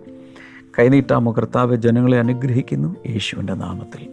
കൈനീട്ടാമോ 0.79 1.31
കർത്താവ് 1.31 1.75
ജനങ്ങളെ 1.75 2.19
അനുഗ്രഹിക്കുന്നു 2.19 2.95
യേശുവിന്റെ 3.09 3.53
നാമത്തിൽ. 3.53 4.09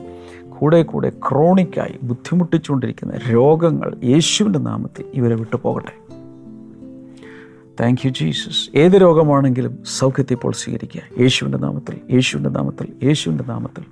കൂടെ 0.51 0.83
കൂടെ 0.83 1.11
ക്രോണിക്കായി 1.11 1.99
ബുദ്ധിമുട്ടിച്ചുകൊണ്ടിരിക്കുന്ന 2.03 3.13
രോഗങ്ങൾ 3.31 3.97
യേശുവിന്റെ 4.05 4.59
നാമത്തിൽ 4.59 5.05
ഇവരെ 5.15 5.35
വിട്ടു 5.35 5.57
പോകട്ടെ. 5.57 6.15
Thank 7.81 8.07
you 8.07 8.11
Jesus. 8.11 8.79
ഏത് 8.79 8.93
രോഗമാണെങ്കിലും 8.93 9.79
സൗഖ്യത്തെ 9.85 10.33
ഇപ്പോൾ 10.33 10.53
സ്വീകരിക്കുക. 10.53 11.01
യേശുവിന്റെ 11.21 11.59
നാമത്തിൽ 11.59 12.01
യേശുവിന്റെ 12.13 12.51
നാമത്തിൽ 12.51 12.93
യേശുവിന്റെ 13.03 13.45
നാമത്തിൽ 13.45 13.85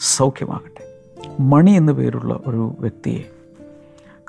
സൗഖ്യമാകട്ടെ. 0.00 0.83
മണി 1.40 1.70
എന്ന 1.70 1.92
പേരുള്ള 1.92 2.40
ഒരു 2.46 2.76
വ്യക്തിയെ 2.80 3.30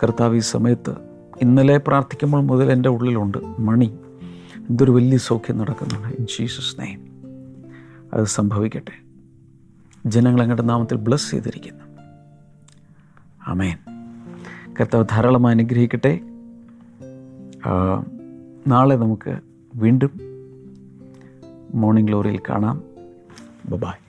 കർത്താവ് 0.03 0.35
ഈ 0.35 0.39
സമയത്ത് 0.39 0.95
ഇന്നലെ 1.41 1.77
പ്രാർത്ഥിക്കുമ്പോൾ 1.77 2.41
മുതൽ 2.41 2.71
എന്റെ 2.71 2.89
ഉള്ളിലുണ്ട്. 2.89 3.37
മണി. 3.59 3.97
എന്തൊരു 4.69 4.91
വലിയ 4.91 5.17
സൗഖ്യം 5.17 5.57
നടക്കുന്നുണ്ട്. 5.57 6.07
ഇൻ 6.07 6.25
ജീസസ് 6.25 6.79
നെയ്മ് 6.79 7.03
അത് 8.13 8.25
സംഭവിക്കട്ടെ. 8.25 9.05
ജനങ്ങൾ 10.05 10.41
അങ്ങയുടെ 10.41 10.61
നാമത്തിൽ 10.61 10.97
ബ്ലസ് 10.97 11.31
ചെയ്തിരിക്കുന്നു. 11.31 11.83
അമേൻ 13.47 13.77
കർത്താവ് 14.79 15.05
ധാരാളമായി 15.11 15.55
അനുഗ്രഹിക്കട്ടെ. 15.55 16.19
നാളെ 18.67 18.95
നമുക്ക് 18.95 19.39
വീണ്ടും 19.75 20.11
മോർണിംഗ് 21.73 22.09
ഗ്ലോറിയിൽ 22.09 22.39
കാണാം. 22.49 22.83
ബൈ 23.65 24.04